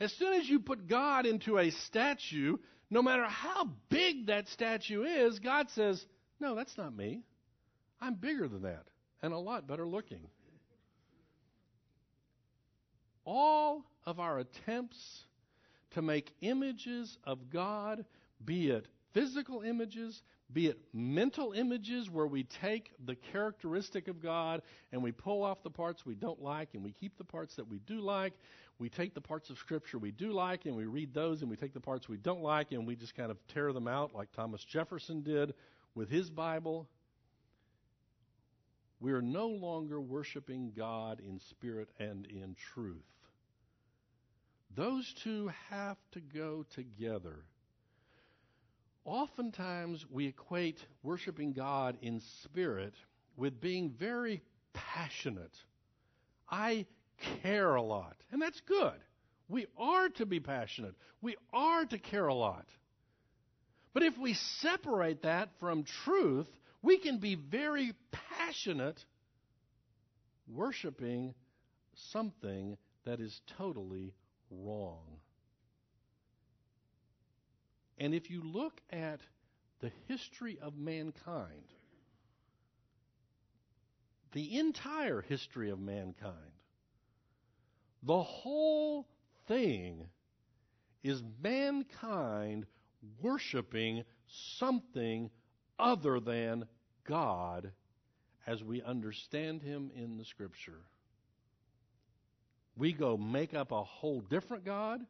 As 0.00 0.12
soon 0.14 0.34
as 0.34 0.48
you 0.48 0.60
put 0.60 0.88
God 0.88 1.26
into 1.26 1.58
a 1.58 1.70
statue, 1.70 2.56
no 2.90 3.02
matter 3.02 3.24
how 3.24 3.68
big 3.90 4.26
that 4.26 4.48
statue 4.48 5.04
is, 5.04 5.38
God 5.38 5.68
says, 5.70 6.04
no, 6.40 6.54
that's 6.54 6.76
not 6.76 6.96
me. 6.96 7.22
I'm 8.00 8.14
bigger 8.14 8.48
than 8.48 8.62
that 8.62 8.86
and 9.22 9.32
a 9.32 9.38
lot 9.38 9.66
better 9.66 9.86
looking. 9.86 10.26
All 13.32 13.84
of 14.06 14.18
our 14.18 14.40
attempts 14.40 15.22
to 15.92 16.02
make 16.02 16.34
images 16.40 17.16
of 17.22 17.48
God, 17.48 18.04
be 18.44 18.70
it 18.70 18.86
physical 19.12 19.62
images, 19.62 20.24
be 20.52 20.66
it 20.66 20.80
mental 20.92 21.52
images 21.52 22.10
where 22.10 22.26
we 22.26 22.42
take 22.42 22.90
the 23.06 23.14
characteristic 23.14 24.08
of 24.08 24.20
God 24.20 24.62
and 24.90 25.00
we 25.00 25.12
pull 25.12 25.44
off 25.44 25.62
the 25.62 25.70
parts 25.70 26.04
we 26.04 26.16
don't 26.16 26.42
like 26.42 26.70
and 26.74 26.82
we 26.82 26.90
keep 26.90 27.16
the 27.18 27.24
parts 27.24 27.54
that 27.54 27.68
we 27.68 27.78
do 27.78 28.00
like. 28.00 28.32
We 28.80 28.88
take 28.88 29.14
the 29.14 29.20
parts 29.20 29.48
of 29.48 29.58
Scripture 29.58 29.98
we 29.98 30.10
do 30.10 30.32
like 30.32 30.66
and 30.66 30.74
we 30.74 30.86
read 30.86 31.14
those 31.14 31.42
and 31.42 31.48
we 31.48 31.56
take 31.56 31.72
the 31.72 31.78
parts 31.78 32.08
we 32.08 32.16
don't 32.16 32.42
like 32.42 32.72
and 32.72 32.84
we 32.84 32.96
just 32.96 33.14
kind 33.14 33.30
of 33.30 33.38
tear 33.46 33.72
them 33.72 33.86
out 33.86 34.12
like 34.12 34.32
Thomas 34.32 34.64
Jefferson 34.64 35.22
did 35.22 35.54
with 35.94 36.10
his 36.10 36.30
Bible. 36.30 36.88
We 38.98 39.12
are 39.12 39.22
no 39.22 39.46
longer 39.46 40.00
worshiping 40.00 40.72
God 40.76 41.20
in 41.20 41.38
spirit 41.38 41.90
and 42.00 42.26
in 42.26 42.56
truth. 42.74 43.04
Those 44.76 45.12
two 45.24 45.50
have 45.70 45.96
to 46.12 46.20
go 46.20 46.64
together. 46.74 47.44
Oftentimes, 49.04 50.04
we 50.10 50.26
equate 50.26 50.78
worshiping 51.02 51.52
God 51.52 51.96
in 52.02 52.20
spirit 52.42 52.94
with 53.36 53.60
being 53.60 53.94
very 53.98 54.42
passionate. 54.72 55.56
I 56.48 56.86
care 57.42 57.74
a 57.74 57.82
lot. 57.82 58.16
And 58.30 58.40
that's 58.40 58.60
good. 58.60 58.94
We 59.48 59.66
are 59.76 60.08
to 60.10 60.26
be 60.26 60.38
passionate, 60.38 60.94
we 61.20 61.36
are 61.52 61.84
to 61.84 61.98
care 61.98 62.28
a 62.28 62.34
lot. 62.34 62.66
But 63.92 64.04
if 64.04 64.16
we 64.16 64.34
separate 64.60 65.22
that 65.22 65.48
from 65.58 65.84
truth, 66.04 66.46
we 66.80 66.98
can 66.98 67.18
be 67.18 67.34
very 67.34 67.92
passionate 68.38 69.04
worshiping 70.46 71.34
something 72.12 72.76
that 73.04 73.20
is 73.20 73.40
totally 73.58 74.14
wrong. 74.50 75.20
And 77.98 78.14
if 78.14 78.30
you 78.30 78.42
look 78.42 78.80
at 78.90 79.20
the 79.80 79.92
history 80.08 80.58
of 80.60 80.76
mankind, 80.76 81.74
the 84.32 84.58
entire 84.58 85.20
history 85.20 85.70
of 85.70 85.78
mankind, 85.78 86.34
the 88.02 88.22
whole 88.22 89.06
thing 89.46 90.06
is 91.02 91.22
mankind 91.42 92.66
worshiping 93.20 94.04
something 94.58 95.30
other 95.78 96.20
than 96.20 96.64
God 97.04 97.72
as 98.46 98.62
we 98.62 98.82
understand 98.82 99.62
Him 99.62 99.90
in 99.94 100.16
the 100.16 100.24
Scripture. 100.24 100.80
We 102.80 102.94
go 102.94 103.18
make 103.18 103.52
up 103.52 103.72
a 103.72 103.84
whole 103.84 104.22
different 104.22 104.64
God. 104.64 105.02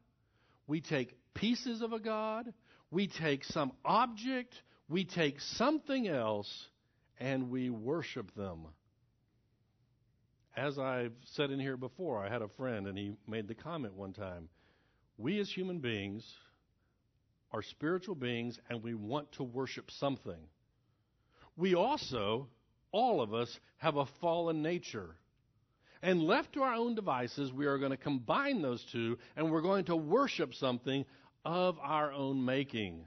We 0.67 0.81
take 0.81 1.15
pieces 1.35 1.83
of 1.83 1.93
a 1.93 2.01
God. 2.01 2.53
We 2.91 3.07
take 3.07 3.45
some 3.45 3.71
object. 3.85 4.53
We 4.89 5.05
take 5.05 5.41
something 5.41 6.09
else 6.09 6.53
and 7.21 7.49
we 7.49 7.71
worship 7.71 8.35
them. 8.35 8.67
As 10.57 10.81
I've 10.81 11.13
said 11.35 11.53
in 11.53 11.61
here 11.61 11.77
before, 11.77 12.19
I 12.19 12.29
had 12.29 12.43
a 12.43 12.49
friend 12.49 12.89
and 12.89 12.99
he 12.99 13.13
made 13.29 13.47
the 13.47 13.55
comment 13.55 13.95
one 13.95 14.15
time 14.15 14.49
we 15.17 15.39
as 15.39 15.49
human 15.49 15.79
beings 15.79 16.25
are 17.53 17.63
spiritual 17.63 18.17
beings 18.17 18.59
and 18.69 18.83
we 18.83 18.95
want 18.95 19.31
to 19.33 19.45
worship 19.45 19.93
something. 19.93 20.49
We 21.57 21.77
also, 21.77 22.49
all 22.91 23.21
of 23.21 23.33
us, 23.33 23.61
have 23.77 23.95
a 23.95 24.07
fallen 24.21 24.61
nature. 24.61 25.15
And 26.03 26.23
left 26.23 26.55
to 26.55 26.63
our 26.63 26.75
own 26.75 26.95
devices, 26.95 27.53
we 27.53 27.67
are 27.67 27.79
going 27.79 27.91
to 27.91 27.97
combine 27.97 28.63
those 28.63 28.85
two 28.91 29.19
and 29.37 29.51
we're 29.51 29.61
going 29.61 29.85
to 29.87 29.97
worship 29.97 30.55
something 30.55 31.05
of 31.45 31.79
our 31.81 32.13
own 32.13 32.45
making. 32.45 33.05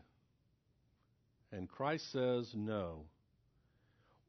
And 1.51 1.69
Christ 1.69 2.12
says 2.12 2.51
no. 2.56 3.06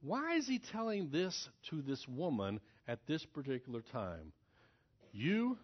Why 0.01 0.37
is 0.37 0.47
he 0.47 0.59
telling 0.59 1.11
this 1.11 1.49
to 1.71 1.81
this 1.81 2.07
woman 2.07 2.61
at 2.87 3.07
this 3.07 3.25
particular 3.25 3.83
time? 3.93 4.33
You, 5.13 5.57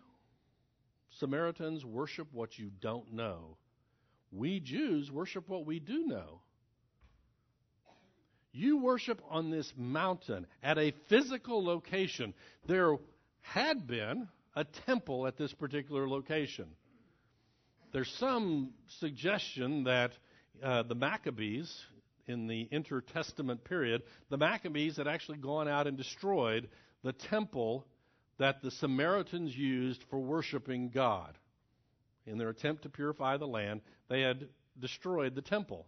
Samaritans, 1.18 1.84
worship 1.84 2.28
what 2.32 2.58
you 2.58 2.70
don't 2.80 3.12
know. 3.12 3.56
We 4.32 4.60
Jews 4.60 5.10
worship 5.10 5.48
what 5.48 5.66
we 5.66 5.80
do 5.80 6.06
know. 6.06 6.40
You 8.52 8.78
worship 8.78 9.22
on 9.30 9.50
this 9.50 9.72
mountain 9.76 10.46
at 10.62 10.78
a 10.78 10.92
physical 11.08 11.64
location. 11.64 12.34
There 12.66 12.96
had 13.42 13.86
been 13.86 14.28
a 14.56 14.64
temple 14.64 15.26
at 15.26 15.36
this 15.36 15.52
particular 15.52 16.08
location. 16.08 16.66
There's 17.92 18.10
some 18.18 18.70
suggestion 18.98 19.84
that 19.84 20.12
uh, 20.62 20.82
the 20.82 20.94
Maccabees, 20.94 21.72
in 22.26 22.46
the 22.46 22.68
intertestament 22.70 23.64
period, 23.64 24.02
the 24.28 24.36
Maccabees 24.36 24.96
had 24.96 25.08
actually 25.08 25.38
gone 25.38 25.68
out 25.68 25.86
and 25.86 25.96
destroyed 25.96 26.68
the 27.02 27.12
temple 27.12 27.86
that 28.38 28.62
the 28.62 28.70
Samaritans 28.70 29.56
used 29.56 30.02
for 30.10 30.18
worshiping 30.18 30.90
God. 30.90 31.36
In 32.26 32.38
their 32.38 32.48
attempt 32.48 32.82
to 32.82 32.88
purify 32.88 33.36
the 33.36 33.46
land, 33.46 33.80
they 34.08 34.20
had 34.22 34.48
destroyed 34.78 35.34
the 35.34 35.42
temple, 35.42 35.86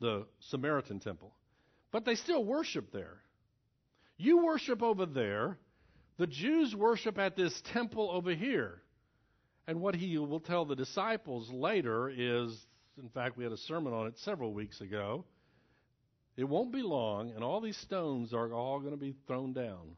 the 0.00 0.26
Samaritan 0.40 1.00
temple. 1.00 1.32
But 1.90 2.04
they 2.04 2.14
still 2.14 2.44
worship 2.44 2.92
there. 2.92 3.22
You 4.16 4.44
worship 4.44 4.82
over 4.82 5.06
there. 5.06 5.58
The 6.18 6.26
Jews 6.26 6.74
worship 6.74 7.18
at 7.18 7.36
this 7.36 7.58
temple 7.72 8.10
over 8.10 8.34
here. 8.34 8.82
And 9.66 9.80
what 9.80 9.94
he 9.94 10.18
will 10.18 10.40
tell 10.40 10.64
the 10.64 10.74
disciples 10.74 11.50
later 11.50 12.10
is, 12.10 12.58
in 13.00 13.08
fact, 13.10 13.36
we 13.36 13.44
had 13.44 13.52
a 13.52 13.58
sermon 13.58 13.92
on 13.92 14.08
it 14.08 14.18
several 14.18 14.52
weeks 14.52 14.80
ago. 14.80 15.24
It 16.36 16.44
won't 16.44 16.72
be 16.72 16.82
long, 16.82 17.32
and 17.32 17.44
all 17.44 17.60
these 17.60 17.76
stones 17.76 18.32
are 18.32 18.52
all 18.52 18.80
going 18.80 18.92
to 18.92 18.98
be 18.98 19.14
thrown 19.26 19.52
down. 19.52 19.96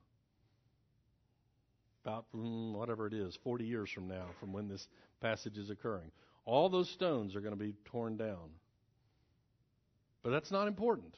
About 2.05 2.27
mm, 2.35 2.73
whatever 2.73 3.07
it 3.07 3.13
is, 3.13 3.39
40 3.45 3.65
years 3.65 3.91
from 3.91 4.09
now, 4.09 4.27
from 4.39 4.53
when 4.53 4.69
this 4.69 4.87
passage 5.21 5.59
is 5.59 5.71
occurring. 5.71 6.11
All 6.45 6.69
those 6.69 6.89
stones 6.91 7.37
are 7.37 7.41
going 7.41 7.57
to 7.57 7.63
be 7.63 7.75
torn 7.87 8.17
down. 8.17 8.51
But 10.23 10.31
that's 10.31 10.51
not 10.51 10.67
important 10.67 11.15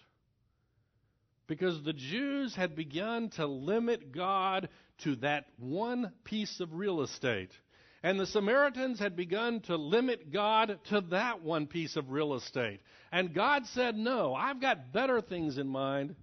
because 1.47 1.83
the 1.83 1.93
Jews 1.93 2.55
had 2.55 2.77
begun 2.77 3.31
to 3.31 3.47
limit 3.47 4.13
God 4.13 4.69
to 5.05 5.17
that 5.17 5.47
one 5.59 6.13
piece 6.25 6.61
of 6.61 6.73
real 6.73 7.03
estate. 7.03 7.51
And 8.03 8.19
the 8.19 8.27
Samaritans 8.27 8.99
had 8.99 9.15
begun 9.15 9.61
to 9.63 9.77
limit 9.77 10.33
God 10.33 10.79
to 10.91 11.03
that 11.11 11.43
one 11.43 11.67
piece 11.67 11.97
of 11.97 12.11
real 12.11 12.35
estate. 12.35 12.81
And 13.13 13.35
God 13.35 13.65
said, 13.75 13.97
No, 13.97 14.35
I've 14.35 14.61
got 14.61 14.93
better 14.93 15.21
things 15.21 15.57
in 15.57 15.69
mind. 15.69 16.17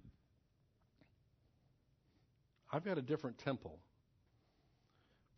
I've 2.72 2.84
got 2.84 2.98
a 2.98 3.02
different 3.02 3.38
temple. 3.38 3.78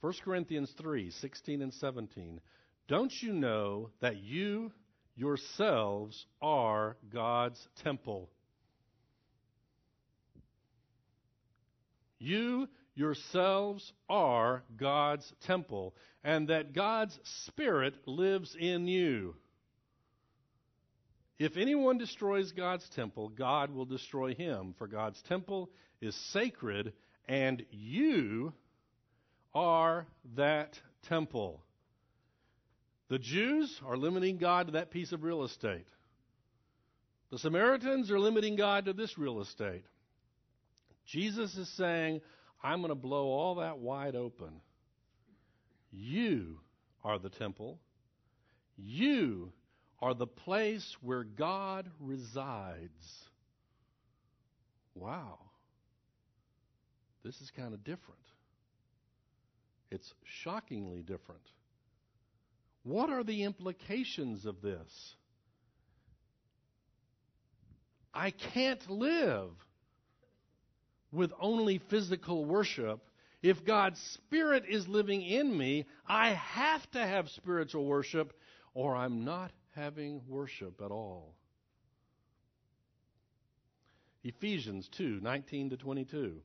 1 0.00 0.14
Corinthians 0.24 0.72
3 0.80 1.10
16 1.12 1.62
and 1.62 1.72
17. 1.72 2.40
Don't 2.88 3.12
you 3.22 3.32
know 3.32 3.90
that 4.00 4.16
you 4.16 4.72
yourselves 5.14 6.26
are 6.40 6.96
God's 7.12 7.68
temple? 7.84 8.28
You 12.22 12.68
yourselves 12.94 13.92
are 14.08 14.62
God's 14.76 15.30
temple, 15.44 15.94
and 16.22 16.48
that 16.48 16.72
God's 16.72 17.18
Spirit 17.46 17.94
lives 18.06 18.54
in 18.58 18.86
you. 18.86 19.34
If 21.38 21.56
anyone 21.56 21.98
destroys 21.98 22.52
God's 22.52 22.88
temple, 22.90 23.28
God 23.28 23.74
will 23.74 23.86
destroy 23.86 24.34
him, 24.34 24.74
for 24.78 24.86
God's 24.86 25.20
temple 25.22 25.70
is 26.00 26.14
sacred, 26.32 26.92
and 27.26 27.64
you 27.70 28.52
are 29.52 30.06
that 30.36 30.78
temple. 31.08 31.60
The 33.08 33.18
Jews 33.18 33.80
are 33.84 33.96
limiting 33.96 34.38
God 34.38 34.66
to 34.66 34.72
that 34.74 34.92
piece 34.92 35.10
of 35.10 35.24
real 35.24 35.42
estate. 35.42 35.88
The 37.32 37.38
Samaritans 37.38 38.12
are 38.12 38.20
limiting 38.20 38.54
God 38.54 38.84
to 38.84 38.92
this 38.92 39.18
real 39.18 39.40
estate. 39.40 39.84
Jesus 41.06 41.56
is 41.56 41.68
saying, 41.76 42.20
I'm 42.62 42.80
going 42.80 42.90
to 42.90 42.94
blow 42.94 43.26
all 43.26 43.56
that 43.56 43.78
wide 43.78 44.14
open. 44.14 44.60
You 45.90 46.60
are 47.04 47.18
the 47.18 47.28
temple. 47.28 47.78
You 48.76 49.52
are 50.00 50.14
the 50.14 50.26
place 50.26 50.96
where 51.00 51.24
God 51.24 51.88
resides. 52.00 53.28
Wow. 54.94 55.38
This 57.24 57.40
is 57.40 57.50
kind 57.56 57.74
of 57.74 57.84
different. 57.84 58.20
It's 59.90 60.12
shockingly 60.42 61.02
different. 61.02 61.42
What 62.82 63.10
are 63.10 63.22
the 63.22 63.44
implications 63.44 64.46
of 64.46 64.60
this? 64.60 65.14
I 68.14 68.30
can't 68.30 68.90
live 68.90 69.50
with 71.12 71.32
only 71.38 71.78
physical 71.78 72.44
worship. 72.44 73.00
If 73.42 73.64
God's 73.64 74.00
Spirit 74.00 74.64
is 74.68 74.88
living 74.88 75.22
in 75.22 75.56
me, 75.56 75.84
I 76.06 76.30
have 76.30 76.90
to 76.92 77.00
have 77.00 77.28
spiritual 77.28 77.84
worship, 77.84 78.32
or 78.74 78.96
I'm 78.96 79.24
not 79.24 79.52
having 79.74 80.22
worship 80.26 80.80
at 80.82 80.90
all. 80.90 81.34
Ephesians 84.24 84.88
2 84.96 85.20
19 85.20 85.70
to 85.70 85.76
22. 85.76 86.40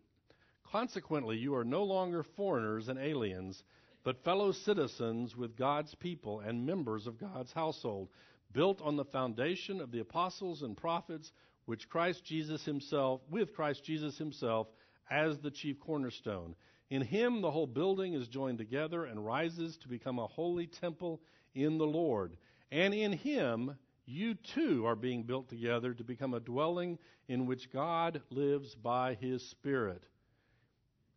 Consequently, 0.72 1.38
you 1.38 1.56
are 1.56 1.64
no 1.64 1.84
longer 1.84 2.24
foreigners 2.24 2.90
and 2.90 3.00
aliens, 3.00 3.64
but 4.04 4.24
fellow 4.24 4.52
citizens 4.52 5.36
with 5.38 5.56
God's 5.56 5.94
people 5.96 6.42
and 6.42 6.66
members 6.66 7.08
of 7.08 7.20
God's 7.20 7.54
household, 7.54 8.10
built 8.52 8.82
on 8.82 8.96
the 8.96 9.06
foundation 9.06 9.80
of 9.80 9.92
the 9.92 10.00
apostles 10.00 10.64
and 10.64 10.76
prophets 10.76 11.32
which 11.68 11.90
Christ 11.90 12.24
Jesus 12.24 12.64
himself, 12.64 13.22
with 13.30 13.54
Christ 13.54 13.84
Jesus 13.84 14.18
himself 14.18 14.68
as 15.12 15.38
the 15.40 15.52
chief 15.52 15.80
cornerstone. 15.80 16.56
In 16.90 17.02
him 17.02 17.42
the 17.42 17.52
whole 17.52 17.68
building 17.68 18.14
is 18.14 18.30
joined 18.30 18.58
together 18.58 19.04
and 19.04 19.24
rises 19.24 19.78
to 19.78 19.90
become 19.90 20.18
a 20.18 20.28
holy 20.28 20.68
temple 20.68 21.22
in 21.54 21.78
the 21.78 21.86
Lord. 21.86 22.38
And 22.72 22.94
in 22.94 23.12
him 23.12 23.76
you 24.06 24.36
too 24.56 24.86
are 24.86 24.96
being 24.96 25.24
built 25.24 25.50
together 25.50 25.94
to 25.94 26.04
become 26.06 26.34
a 26.34 26.40
dwelling 26.40 26.98
in 27.28 27.46
which 27.46 27.72
God 27.72 28.22
lives 28.30 28.74
by 28.74 29.16
his 29.16 29.44
Spirit. 29.50 30.02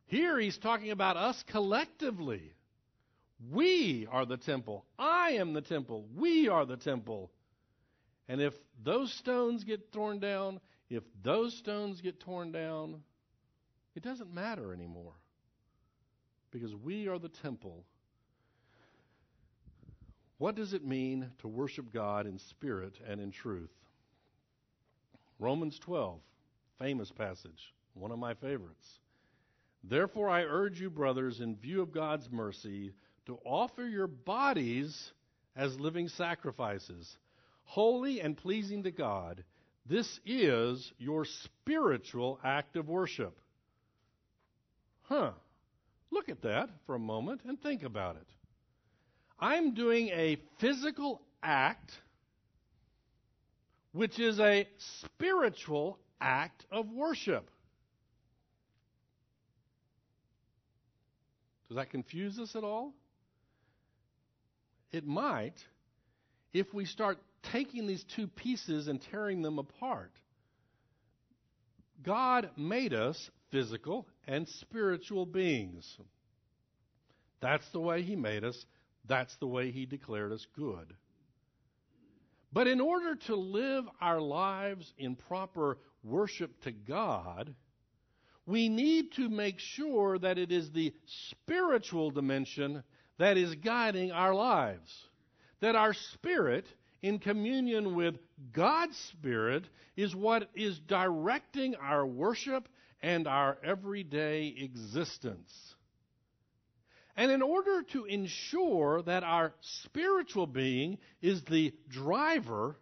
Here 0.07 0.37
he's 0.37 0.59
talking 0.59 0.91
about 0.91 1.17
us 1.17 1.45
collectively. 1.47 2.53
We 3.53 4.09
are 4.11 4.27
the 4.27 4.37
temple. 4.37 4.85
I 4.99 5.33
am 5.35 5.53
the 5.53 5.61
temple. 5.61 6.07
We 6.17 6.49
are 6.49 6.67
the 6.67 6.77
temple. 6.77 7.31
And 8.31 8.41
if 8.41 8.55
those 8.85 9.13
stones 9.13 9.65
get 9.65 9.91
torn 9.91 10.21
down, 10.21 10.61
if 10.89 11.03
those 11.21 11.53
stones 11.57 12.01
get 12.01 12.21
torn 12.21 12.53
down, 12.53 13.03
it 13.97 14.05
doesn't 14.05 14.33
matter 14.33 14.73
anymore. 14.73 15.15
because 16.53 16.75
we 16.75 17.07
are 17.09 17.19
the 17.19 17.29
temple. 17.29 17.85
What 20.39 20.55
does 20.55 20.73
it 20.73 20.85
mean 20.85 21.31
to 21.39 21.49
worship 21.49 21.93
God 21.93 22.27
in 22.27 22.39
spirit 22.39 22.95
and 23.07 23.21
in 23.21 23.31
truth? 23.31 23.71
Romans 25.39 25.79
12, 25.79 26.19
famous 26.79 27.11
passage, 27.13 27.73
one 27.95 28.11
of 28.11 28.19
my 28.19 28.35
favorites. 28.35 28.99
Therefore, 29.85 30.29
I 30.29 30.43
urge 30.43 30.81
you, 30.81 30.91
brothers, 30.91 31.41
in 31.41 31.57
view 31.57 31.83
of 31.83 31.93
God's 31.93 32.29
mercy, 32.31 32.93
to 33.27 33.39
offer 33.45 33.85
your 33.85 34.09
bodies 34.09 35.13
as 35.55 35.79
living 35.79 36.09
sacrifices, 36.09 37.17
holy 37.71 38.21
and 38.21 38.37
pleasing 38.37 38.83
to 38.83 38.91
God. 38.91 39.45
This 39.87 40.19
is 40.27 40.93
your 40.99 41.25
spiritual 41.25 42.41
act 42.43 42.77
of 42.77 42.89
worship. 42.89 43.39
Huh. 45.03 45.31
Look 46.11 46.29
at 46.29 46.43
that 46.43 46.69
for 46.85 46.97
a 46.97 46.99
moment 46.99 47.43
and 47.47 47.63
think 47.63 47.85
about 47.85 48.17
it. 48.17 48.27
I'm 49.39 49.75
doing 49.75 50.09
a 50.09 50.37
physical 50.59 51.21
act 51.45 51.93
which 53.93 54.19
is 54.19 54.41
a 54.41 54.69
spiritual 55.05 55.99
act 56.21 56.67
of 56.73 56.91
worship. 56.91 57.49
Does 61.69 61.77
that 61.77 61.91
confuse 61.91 62.37
us 62.41 62.57
at 62.57 62.65
all? 62.65 62.93
It 64.91 65.07
might 65.07 65.55
if 66.53 66.75
we 66.75 66.85
start 66.85 67.19
taking 67.43 67.87
these 67.87 68.05
two 68.17 68.27
pieces 68.27 68.89
and 68.89 69.01
tearing 69.11 69.43
them 69.43 69.59
apart. 69.59 70.13
God 72.03 72.51
made 72.57 72.95
us 72.95 73.31
physical 73.51 74.07
and 74.27 74.49
spiritual 74.49 75.27
beings. 75.27 75.99
That's 77.41 77.69
the 77.71 77.81
way 77.81 78.03
He 78.03 78.17
made 78.17 78.45
us. 78.45 78.65
That's 79.07 79.35
the 79.37 79.47
way 79.47 79.71
He 79.71 79.87
declared 79.87 80.33
us 80.33 80.47
good. 80.57 80.95
But 82.53 82.67
in 82.67 82.81
order 82.81 83.17
to 83.27 83.37
live 83.37 83.85
our 84.01 84.21
lives 84.21 84.93
in 84.99 85.15
proper 85.15 85.79
worship 86.03 86.61
to 86.63 86.73
God, 86.73 87.55
we 88.47 88.69
need 88.69 89.13
to 89.13 89.29
make 89.29 89.59
sure 89.59 90.19
that 90.19 90.39
it 90.39 90.51
is 90.51 90.71
the 90.73 90.93
spiritual 91.31 92.11
dimension 92.11 92.83
that 93.19 93.37
is 93.37 93.55
guiding 93.55 94.11
our 94.11 94.35
lives. 94.35 94.91
That 95.61 95.77
our 95.77 95.95
spirit, 95.95 96.67
in 97.03 97.19
communion 97.19 97.95
with 97.95 98.17
God's 98.53 98.97
Spirit, 99.13 99.65
is 99.97 100.15
what 100.15 100.49
is 100.55 100.79
directing 100.81 101.75
our 101.77 102.07
worship 102.07 102.69
and 103.03 103.27
our 103.27 103.59
everyday 103.65 104.55
existence. 104.59 105.51
And 107.17 107.31
in 107.31 107.43
order 107.43 107.83
to 107.93 108.05
ensure 108.05 109.03
that 109.03 109.25
our 109.25 109.53
spiritual 109.85 110.47
being 110.47 110.99
is 111.21 111.43
the 111.45 111.75
driver, 111.89 112.77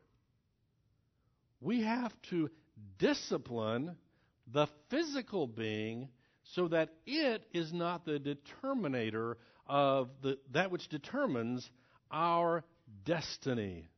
we 1.61 1.83
have 1.83 2.13
to 2.31 2.51
discipline 2.99 3.97
the 4.53 4.67
physical 4.91 5.47
being 5.47 6.09
so 6.55 6.69
that 6.69 6.91
it 7.07 7.45
is 7.53 7.73
not 7.73 8.05
the 8.05 8.19
determinator 8.19 9.35
of 9.67 10.09
the, 10.23 10.39
that 10.53 10.71
which 10.71 10.89
determines 10.89 11.69
our 12.11 12.65
destiny. 13.05 13.89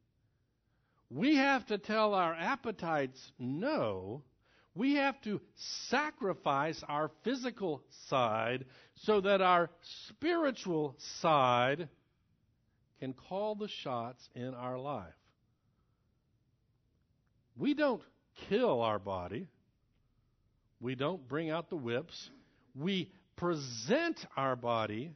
We 1.10 1.36
have 1.36 1.66
to 1.66 1.78
tell 1.78 2.14
our 2.14 2.34
appetites 2.34 3.20
no. 3.38 4.22
We 4.74 4.94
have 4.94 5.20
to 5.22 5.40
sacrifice 5.88 6.82
our 6.88 7.10
physical 7.24 7.82
side 8.08 8.64
so 8.94 9.20
that 9.20 9.40
our 9.40 9.70
spiritual 10.08 10.94
side 11.20 11.88
can 13.00 13.12
call 13.12 13.56
the 13.56 13.68
shots 13.68 14.28
in 14.34 14.54
our 14.54 14.78
life. 14.78 15.12
We 17.56 17.74
don't 17.74 18.02
kill 18.48 18.80
our 18.80 19.00
body. 19.00 19.48
We 20.80 20.94
don't 20.94 21.26
bring 21.26 21.50
out 21.50 21.68
the 21.68 21.76
whips. 21.76 22.30
We 22.74 23.10
present 23.36 24.24
our 24.36 24.54
body 24.54 25.12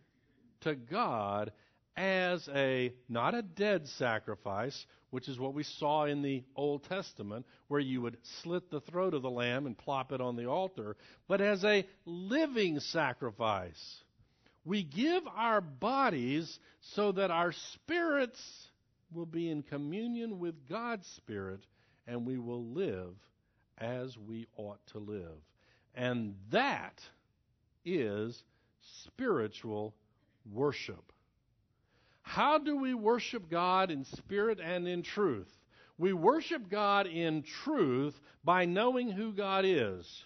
to 0.63 0.75
God 0.75 1.53
as 1.97 2.49
a 2.53 2.93
not 3.09 3.35
a 3.35 3.43
dead 3.43 3.87
sacrifice, 3.87 4.87
which 5.15 5.29
is 5.29 5.39
what 5.39 5.55
we 5.55 5.63
saw 5.63 6.07
in 6.07 6.23
the 6.23 6.43
Old 6.57 6.83
Testament, 6.89 7.47
where 7.69 7.79
you 7.79 8.03
would 8.03 8.17
slit 8.43 8.69
the 8.69 8.81
throat 8.81 9.15
of 9.15 9.23
the 9.23 9.31
lamb 9.31 9.65
and 9.65 9.79
plop 9.79 10.11
it 10.11 10.21
on 10.21 10.35
the 10.35 10.49
altar, 10.49 10.97
but 11.29 11.41
as 11.41 11.65
a 11.65 11.87
living 12.05 12.81
sacrifice. 12.81 14.03
We 14.65 14.83
give 14.83 15.23
our 15.37 15.61
bodies 15.61 16.59
so 16.97 17.13
that 17.13 17.31
our 17.31 17.53
spirits 17.53 18.41
will 19.13 19.25
be 19.25 19.49
in 19.49 19.63
communion 19.63 20.41
with 20.41 20.69
God's 20.69 21.07
Spirit 21.15 21.61
and 22.09 22.27
we 22.27 22.37
will 22.37 22.65
live 22.73 23.15
as 23.79 24.19
we 24.19 24.49
ought 24.57 24.85
to 24.95 24.99
live. 24.99 25.39
And 25.95 26.35
that 26.51 27.01
is 27.85 28.43
spiritual 29.05 29.95
worship. 30.53 31.13
How 32.25 32.59
do 32.59 32.77
we 32.77 32.95
worship 32.95 33.49
God 33.51 33.91
in 33.91 34.05
spirit 34.05 34.59
and 34.59 34.89
in 34.89 35.03
truth? 35.03 35.49
We 35.99 36.13
worship 36.13 36.69
God 36.69 37.07
in 37.07 37.43
truth 37.43 38.19
by 38.43 38.65
knowing 38.65 39.11
who 39.11 39.33
God 39.33 39.65
is. 39.65 40.25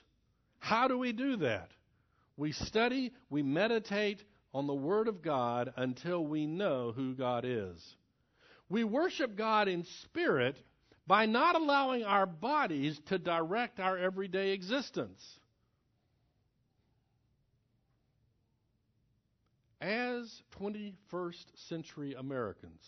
How 0.60 0.88
do 0.88 0.96
we 0.96 1.12
do 1.12 1.36
that? 1.38 1.70
We 2.36 2.52
study, 2.52 3.12
we 3.28 3.42
meditate 3.42 4.22
on 4.54 4.66
the 4.66 4.74
Word 4.74 5.08
of 5.08 5.22
God 5.22 5.72
until 5.76 6.24
we 6.24 6.46
know 6.46 6.92
who 6.94 7.14
God 7.14 7.44
is. 7.44 7.96
We 8.68 8.84
worship 8.84 9.36
God 9.36 9.66
in 9.66 9.84
spirit 10.02 10.56
by 11.06 11.26
not 11.26 11.56
allowing 11.56 12.04
our 12.04 12.26
bodies 12.26 12.98
to 13.06 13.18
direct 13.18 13.80
our 13.80 13.98
everyday 13.98 14.52
existence. 14.52 15.20
As 19.80 20.42
21st 20.58 21.44
century 21.68 22.14
Americans, 22.14 22.82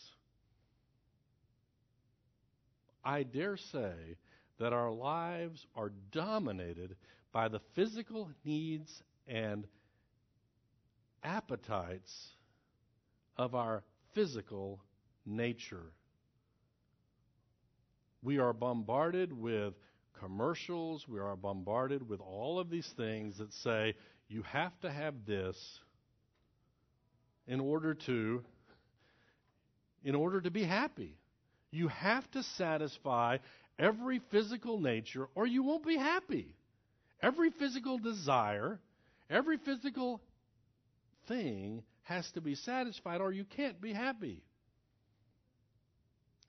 I 3.04 3.22
dare 3.22 3.56
say 3.56 4.16
that 4.58 4.72
our 4.72 4.90
lives 4.90 5.66
are 5.76 5.92
dominated 6.10 6.96
by 7.32 7.48
the 7.48 7.60
physical 7.74 8.30
needs 8.44 9.02
and 9.28 9.66
appetites 11.22 12.30
of 13.36 13.54
our 13.54 13.84
physical 14.12 14.80
nature. 15.24 15.92
We 18.22 18.38
are 18.38 18.52
bombarded 18.52 19.32
with 19.32 19.74
commercials, 20.18 21.08
we 21.08 21.20
are 21.20 21.36
bombarded 21.36 22.06
with 22.06 22.20
all 22.20 22.58
of 22.58 22.68
these 22.68 22.92
things 22.96 23.38
that 23.38 23.52
say 23.52 23.94
you 24.28 24.42
have 24.42 24.78
to 24.80 24.90
have 24.90 25.14
this 25.24 25.80
in 27.50 27.58
order 27.58 27.94
to 27.94 28.42
in 30.02 30.14
order 30.14 30.40
to 30.40 30.50
be 30.50 30.62
happy. 30.62 31.18
You 31.72 31.88
have 31.88 32.30
to 32.30 32.42
satisfy 32.42 33.38
every 33.78 34.20
physical 34.30 34.80
nature 34.80 35.28
or 35.34 35.46
you 35.46 35.62
won't 35.62 35.84
be 35.84 35.96
happy. 35.96 36.54
Every 37.20 37.50
physical 37.50 37.98
desire, 37.98 38.78
every 39.28 39.58
physical 39.58 40.22
thing 41.28 41.82
has 42.04 42.30
to 42.32 42.40
be 42.40 42.54
satisfied 42.54 43.20
or 43.20 43.32
you 43.32 43.44
can't 43.44 43.80
be 43.80 43.92
happy. 43.92 44.42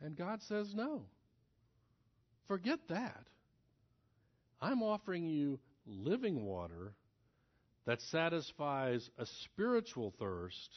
And 0.02 0.16
God 0.16 0.42
says 0.44 0.72
no. 0.74 1.02
Forget 2.48 2.80
that. 2.90 3.24
I'm 4.62 4.84
offering 4.84 5.28
you 5.28 5.60
living 5.88 6.46
water 6.46 6.94
that 7.86 8.02
satisfies 8.12 9.10
a 9.18 9.26
spiritual 9.44 10.14
thirst 10.20 10.70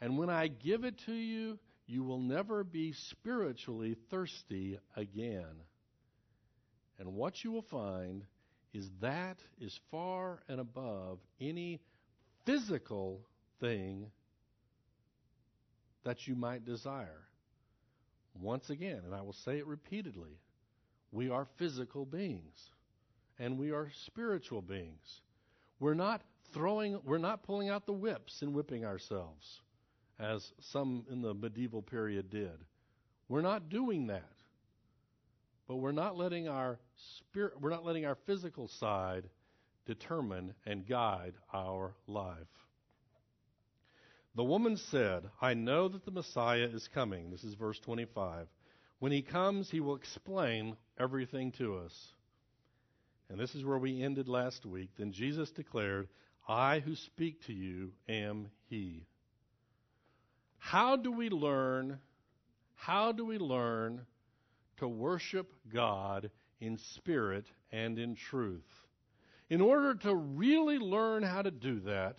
and 0.00 0.16
when 0.16 0.30
I 0.30 0.48
give 0.48 0.84
it 0.84 0.98
to 1.06 1.12
you, 1.12 1.58
you 1.86 2.02
will 2.04 2.20
never 2.20 2.64
be 2.64 2.92
spiritually 2.92 3.96
thirsty 4.10 4.78
again. 4.96 5.64
And 6.98 7.14
what 7.14 7.42
you 7.44 7.50
will 7.50 7.62
find 7.62 8.24
is 8.72 8.88
that 9.00 9.38
is 9.60 9.78
far 9.90 10.40
and 10.48 10.60
above 10.60 11.18
any 11.40 11.80
physical 12.46 13.20
thing 13.58 14.06
that 16.04 16.26
you 16.26 16.34
might 16.34 16.64
desire. 16.64 17.22
Once 18.40 18.70
again, 18.70 19.02
and 19.04 19.14
I 19.14 19.22
will 19.22 19.34
say 19.44 19.58
it 19.58 19.66
repeatedly, 19.66 20.38
we 21.12 21.28
are 21.28 21.46
physical 21.58 22.06
beings 22.06 22.70
and 23.38 23.58
we 23.58 23.72
are 23.72 23.90
spiritual 24.06 24.62
beings. 24.62 25.20
We're 25.80 25.94
not 25.94 26.22
throwing, 26.54 27.00
we're 27.04 27.18
not 27.18 27.42
pulling 27.42 27.68
out 27.68 27.86
the 27.86 27.92
whips 27.92 28.42
and 28.42 28.54
whipping 28.54 28.84
ourselves 28.84 29.60
as 30.20 30.52
some 30.72 31.04
in 31.10 31.22
the 31.22 31.34
medieval 31.34 31.82
period 31.82 32.30
did. 32.30 32.58
We're 33.28 33.40
not 33.40 33.68
doing 33.68 34.08
that. 34.08 34.32
But 35.66 35.76
we're 35.76 35.92
not 35.92 36.16
letting 36.16 36.48
our 36.48 36.78
spirit 37.18 37.60
we're 37.60 37.70
not 37.70 37.84
letting 37.84 38.04
our 38.04 38.16
physical 38.26 38.66
side 38.66 39.28
determine 39.86 40.54
and 40.66 40.86
guide 40.86 41.34
our 41.52 41.94
life. 42.06 42.36
The 44.34 44.44
woman 44.44 44.76
said, 44.76 45.24
I 45.40 45.54
know 45.54 45.88
that 45.88 46.04
the 46.04 46.10
Messiah 46.10 46.68
is 46.72 46.88
coming. 46.94 47.30
This 47.30 47.44
is 47.44 47.54
verse 47.54 47.78
25. 47.80 48.46
When 49.00 49.12
he 49.12 49.22
comes, 49.22 49.70
he 49.70 49.80
will 49.80 49.96
explain 49.96 50.76
everything 50.98 51.52
to 51.52 51.76
us. 51.78 51.92
And 53.28 53.38
this 53.38 53.54
is 53.54 53.64
where 53.64 53.78
we 53.78 54.02
ended 54.02 54.28
last 54.28 54.66
week. 54.66 54.90
Then 54.98 55.12
Jesus 55.12 55.50
declared, 55.50 56.08
I 56.48 56.80
who 56.80 56.94
speak 56.96 57.44
to 57.46 57.52
you 57.52 57.92
am 58.08 58.48
he. 58.68 59.06
How 60.70 60.94
do 60.94 61.10
we 61.10 61.30
learn? 61.30 61.98
How 62.76 63.10
do 63.10 63.24
we 63.26 63.38
learn 63.38 64.02
to 64.76 64.86
worship 64.86 65.52
God 65.74 66.30
in 66.60 66.78
spirit 66.94 67.44
and 67.72 67.98
in 67.98 68.14
truth? 68.14 68.70
In 69.48 69.60
order 69.60 69.96
to 69.96 70.14
really 70.14 70.78
learn 70.78 71.24
how 71.24 71.42
to 71.42 71.50
do 71.50 71.80
that, 71.80 72.18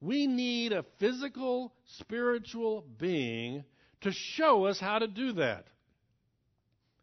we 0.00 0.26
need 0.26 0.72
a 0.72 0.86
physical, 0.98 1.74
spiritual 1.98 2.86
being 2.96 3.64
to 4.00 4.12
show 4.12 4.64
us 4.64 4.80
how 4.80 5.00
to 5.00 5.06
do 5.06 5.32
that. 5.32 5.66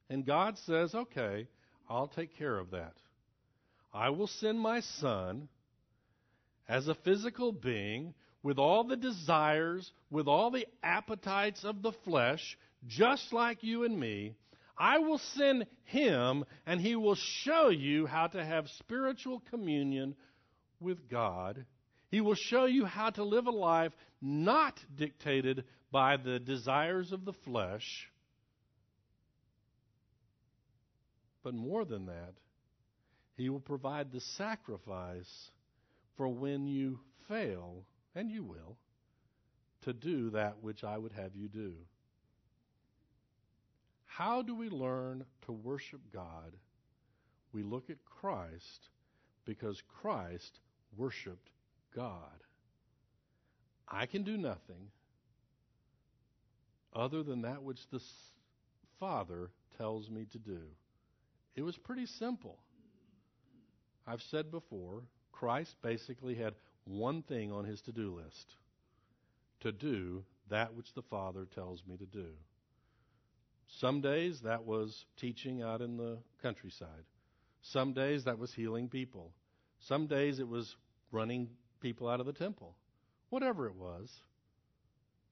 And 0.10 0.26
God 0.26 0.58
says, 0.66 0.96
okay, 0.96 1.48
I'll 1.88 2.08
take 2.08 2.36
care 2.40 2.58
of 2.58 2.72
that. 2.72 2.96
I 3.94 4.10
will 4.10 4.26
send 4.26 4.60
my 4.60 4.80
son 4.80 5.48
as 6.68 6.88
a 6.88 6.96
physical 6.96 7.52
being 7.52 8.16
with 8.44 8.58
all 8.58 8.84
the 8.84 8.96
desires, 8.96 9.92
with 10.10 10.28
all 10.28 10.52
the 10.52 10.68
appetites 10.84 11.64
of 11.64 11.82
the 11.82 11.92
flesh, 12.06 12.58
just 12.88 13.34
like 13.34 13.64
you 13.64 13.84
and 13.84 14.00
me. 14.00 14.36
I 14.78 15.00
will 15.00 15.20
send 15.36 15.66
him 15.84 16.46
and 16.66 16.80
he 16.80 16.96
will 16.96 17.16
show 17.16 17.70
you 17.70 18.06
how 18.06 18.28
to 18.28 18.44
have 18.44 18.70
spiritual 18.70 19.42
communion 19.50 20.16
with 20.80 21.10
God 21.10 21.66
he 22.10 22.22
will 22.22 22.36
show 22.36 22.66
you 22.66 22.86
how 22.86 23.12
to 23.12 23.24
live 23.24 23.48
a 23.48 23.52
life 23.52 23.94
not 24.22 24.80
dictated 24.96 25.64
by 25.92 26.18
the 26.18 26.40
desires 26.40 27.12
of 27.12 27.24
the 27.24 27.34
flesh, 27.34 28.10
but 31.44 31.54
more 31.54 31.86
than 31.86 32.08
that, 32.08 32.34
He 33.38 33.50
will 33.50 33.60
provide 33.60 34.12
the 34.12 34.22
sacrifice 34.22 35.52
for 36.18 36.28
when 36.28 36.68
you 36.68 37.00
fail, 37.28 37.86
and 38.20 38.30
you 38.30 38.44
will, 38.44 38.76
to 39.82 39.94
do 39.94 40.30
that 40.32 40.62
which 40.62 40.84
I 40.84 40.98
would 40.98 41.14
have 41.14 41.38
you 41.38 41.48
do. 41.48 41.74
How 44.06 44.42
do 44.42 44.54
we 44.54 44.70
learn 44.70 45.24
to 45.46 45.54
worship 45.54 46.02
God? 46.12 46.54
We 47.54 47.64
look 47.64 47.90
at 47.90 48.04
Christ 48.04 48.90
because 49.46 49.82
Christ 50.02 50.60
worshiped 50.98 51.50
God. 51.96 52.44
I 53.88 54.06
can 54.06 54.24
do 54.24 54.36
nothing 54.36 54.92
other 56.94 57.24
than 57.24 57.44
that 57.44 57.64
which 57.64 57.88
the 57.90 58.02
Father 59.00 59.50
tells 59.78 60.10
me 60.10 60.26
to 60.34 60.38
do. 60.38 60.60
It 61.56 61.62
was 61.62 61.78
pretty 61.78 62.06
simple. 62.06 62.58
I've 64.06 64.22
said 64.22 64.52
before, 64.52 65.04
Christ 65.32 65.78
basically 65.82 66.36
had 66.36 66.56
one 66.90 67.22
thing 67.22 67.52
on 67.52 67.66
his 67.66 67.82
to 67.82 67.92
do 67.92 68.16
list 68.16 68.56
to 69.62 69.72
do 69.72 70.24
that 70.50 70.74
which 70.74 70.94
the 70.94 71.02
Father 71.02 71.46
tells 71.54 71.84
me 71.86 71.96
to 71.98 72.06
do. 72.06 72.28
Some 73.68 74.02
days 74.02 74.42
that 74.42 74.66
was 74.66 75.06
teaching 75.18 75.62
out 75.62 75.82
in 75.82 75.98
the 75.98 76.18
countryside. 76.42 77.04
Some 77.62 77.94
days 77.94 78.24
that 78.24 78.40
was 78.40 78.54
healing 78.54 78.90
people. 78.90 79.32
Some 79.80 80.08
days 80.08 80.40
it 80.40 80.48
was 80.48 80.76
running 81.12 81.50
people 81.82 82.10
out 82.10 82.20
of 82.20 82.26
the 82.26 82.34
temple, 82.34 82.76
whatever 83.30 83.68
it 83.68 83.76
was, 83.76 84.10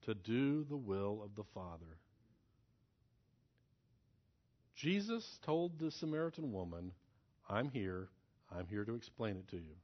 to 0.02 0.14
do 0.14 0.64
the 0.64 0.76
will 0.76 1.20
of 1.24 1.34
the 1.34 1.44
Father. 1.54 1.98
Jesus 4.76 5.38
told 5.44 5.78
the 5.78 5.90
Samaritan 5.90 6.52
woman, 6.52 6.92
I'm 7.48 7.68
here. 7.68 8.08
I'm 8.56 8.66
here 8.68 8.84
to 8.84 8.94
explain 8.94 9.36
it 9.36 9.48
to 9.48 9.56
you. 9.56 9.74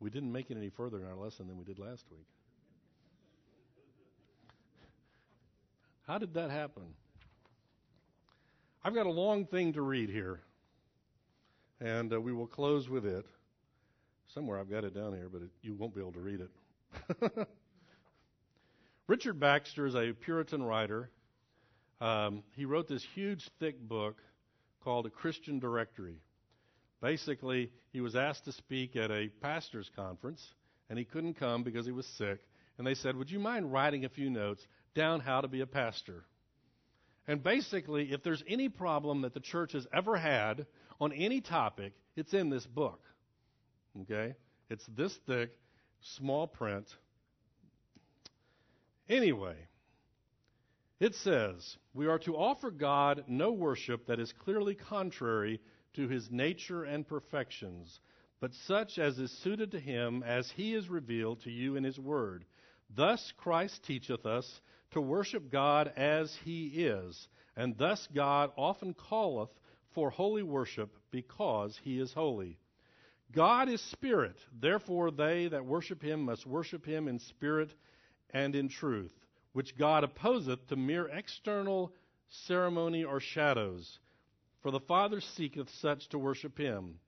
We 0.00 0.10
didn't 0.10 0.32
make 0.32 0.50
it 0.50 0.56
any 0.56 0.68
further 0.68 0.98
in 0.98 1.06
our 1.06 1.16
lesson 1.16 1.46
than 1.46 1.56
we 1.56 1.64
did 1.64 1.78
last 1.78 2.04
week. 2.10 2.26
How 6.06 6.18
did 6.18 6.34
that 6.34 6.50
happen? 6.50 6.84
I've 8.84 8.94
got 8.94 9.06
a 9.06 9.10
long 9.10 9.46
thing 9.46 9.72
to 9.72 9.82
read 9.82 10.10
here, 10.10 10.40
and 11.80 12.12
uh, 12.12 12.20
we 12.20 12.32
will 12.32 12.46
close 12.46 12.88
with 12.88 13.04
it. 13.04 13.26
Somewhere 14.32 14.58
I've 14.58 14.70
got 14.70 14.84
it 14.84 14.94
down 14.94 15.14
here, 15.14 15.28
but 15.32 15.42
it, 15.42 15.50
you 15.62 15.74
won't 15.74 15.94
be 15.94 16.00
able 16.00 16.12
to 16.12 16.20
read 16.20 16.40
it. 16.40 17.48
Richard 19.08 19.40
Baxter 19.40 19.86
is 19.86 19.94
a 19.94 20.12
Puritan 20.12 20.62
writer. 20.62 21.10
Um, 22.00 22.42
he 22.54 22.64
wrote 22.64 22.86
this 22.86 23.02
huge, 23.02 23.48
thick 23.58 23.80
book 23.80 24.22
called 24.84 25.06
A 25.06 25.10
Christian 25.10 25.58
Directory. 25.58 26.20
Basically, 27.00 27.70
he 27.92 28.00
was 28.00 28.16
asked 28.16 28.44
to 28.44 28.52
speak 28.52 28.96
at 28.96 29.10
a 29.10 29.28
pastor's 29.40 29.90
conference, 29.94 30.42
and 30.88 30.98
he 30.98 31.04
couldn't 31.04 31.34
come 31.34 31.62
because 31.62 31.86
he 31.86 31.92
was 31.92 32.06
sick. 32.18 32.40
And 32.78 32.86
they 32.86 32.94
said, 32.94 33.16
Would 33.16 33.30
you 33.30 33.38
mind 33.38 33.72
writing 33.72 34.04
a 34.04 34.08
few 34.08 34.30
notes 34.30 34.66
down 34.94 35.20
how 35.20 35.40
to 35.40 35.48
be 35.48 35.60
a 35.60 35.66
pastor? 35.66 36.24
And 37.28 37.42
basically, 37.42 38.12
if 38.12 38.22
there's 38.22 38.42
any 38.48 38.68
problem 38.68 39.22
that 39.22 39.34
the 39.34 39.40
church 39.40 39.72
has 39.72 39.86
ever 39.92 40.16
had 40.16 40.66
on 41.00 41.12
any 41.12 41.40
topic, 41.40 41.92
it's 42.14 42.32
in 42.32 42.50
this 42.50 42.66
book. 42.66 43.00
Okay? 44.02 44.34
It's 44.70 44.86
this 44.96 45.16
thick, 45.26 45.50
small 46.00 46.46
print. 46.46 46.86
Anyway, 49.08 49.56
it 51.00 51.14
says, 51.16 51.76
We 51.94 52.06
are 52.06 52.18
to 52.20 52.36
offer 52.36 52.70
God 52.70 53.24
no 53.26 53.52
worship 53.52 54.06
that 54.06 54.20
is 54.20 54.32
clearly 54.44 54.74
contrary 54.74 55.60
to 55.96 56.08
his 56.08 56.30
nature 56.30 56.84
and 56.84 57.06
perfections, 57.06 58.00
but 58.40 58.54
such 58.66 58.98
as 58.98 59.18
is 59.18 59.30
suited 59.42 59.72
to 59.72 59.80
him 59.80 60.22
as 60.22 60.50
he 60.52 60.74
is 60.74 60.88
revealed 60.88 61.40
to 61.42 61.50
you 61.50 61.76
in 61.76 61.84
his 61.84 61.98
word. 61.98 62.44
Thus 62.94 63.32
Christ 63.36 63.82
teacheth 63.84 64.24
us 64.24 64.60
to 64.92 65.00
worship 65.00 65.50
God 65.50 65.92
as 65.96 66.34
he 66.44 66.66
is, 66.66 67.28
and 67.56 67.76
thus 67.76 68.06
God 68.14 68.52
often 68.56 68.94
calleth 69.08 69.50
for 69.94 70.10
holy 70.10 70.42
worship 70.42 70.94
because 71.10 71.78
he 71.82 71.98
is 71.98 72.12
holy. 72.12 72.58
God 73.32 73.68
is 73.68 73.80
spirit, 73.80 74.36
therefore 74.60 75.10
they 75.10 75.48
that 75.48 75.64
worship 75.64 76.02
him 76.02 76.22
must 76.22 76.46
worship 76.46 76.86
him 76.86 77.08
in 77.08 77.18
spirit 77.18 77.74
and 78.30 78.54
in 78.54 78.68
truth, 78.68 79.12
which 79.52 79.76
God 79.76 80.04
opposeth 80.04 80.66
to 80.68 80.76
mere 80.76 81.08
external 81.08 81.92
ceremony 82.28 83.04
or 83.04 83.20
shadows. 83.20 83.98
For 84.66 84.72
the 84.72 84.80
Father 84.80 85.20
seeketh 85.20 85.70
such 85.70 86.08
to 86.08 86.18
worship 86.18 86.58
him. 86.58 86.98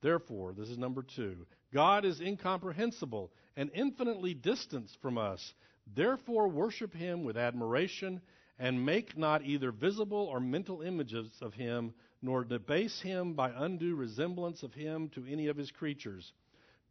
Therefore, 0.00 0.54
this 0.54 0.70
is 0.70 0.78
number 0.78 1.02
two 1.02 1.44
God 1.70 2.06
is 2.06 2.22
incomprehensible 2.22 3.30
and 3.54 3.70
infinitely 3.74 4.32
distant 4.32 4.96
from 5.02 5.18
us. 5.18 5.52
Therefore, 5.94 6.48
worship 6.48 6.94
him 6.94 7.22
with 7.22 7.36
admiration 7.36 8.22
and 8.58 8.86
make 8.86 9.14
not 9.14 9.44
either 9.44 9.72
visible 9.72 10.26
or 10.32 10.40
mental 10.40 10.80
images 10.80 11.28
of 11.42 11.52
him 11.52 11.92
nor 12.22 12.44
debase 12.44 13.02
him 13.02 13.34
by 13.34 13.52
undue 13.54 13.94
resemblance 13.94 14.62
of 14.62 14.72
him 14.72 15.10
to 15.10 15.26
any 15.26 15.48
of 15.48 15.58
his 15.58 15.70
creatures. 15.70 16.32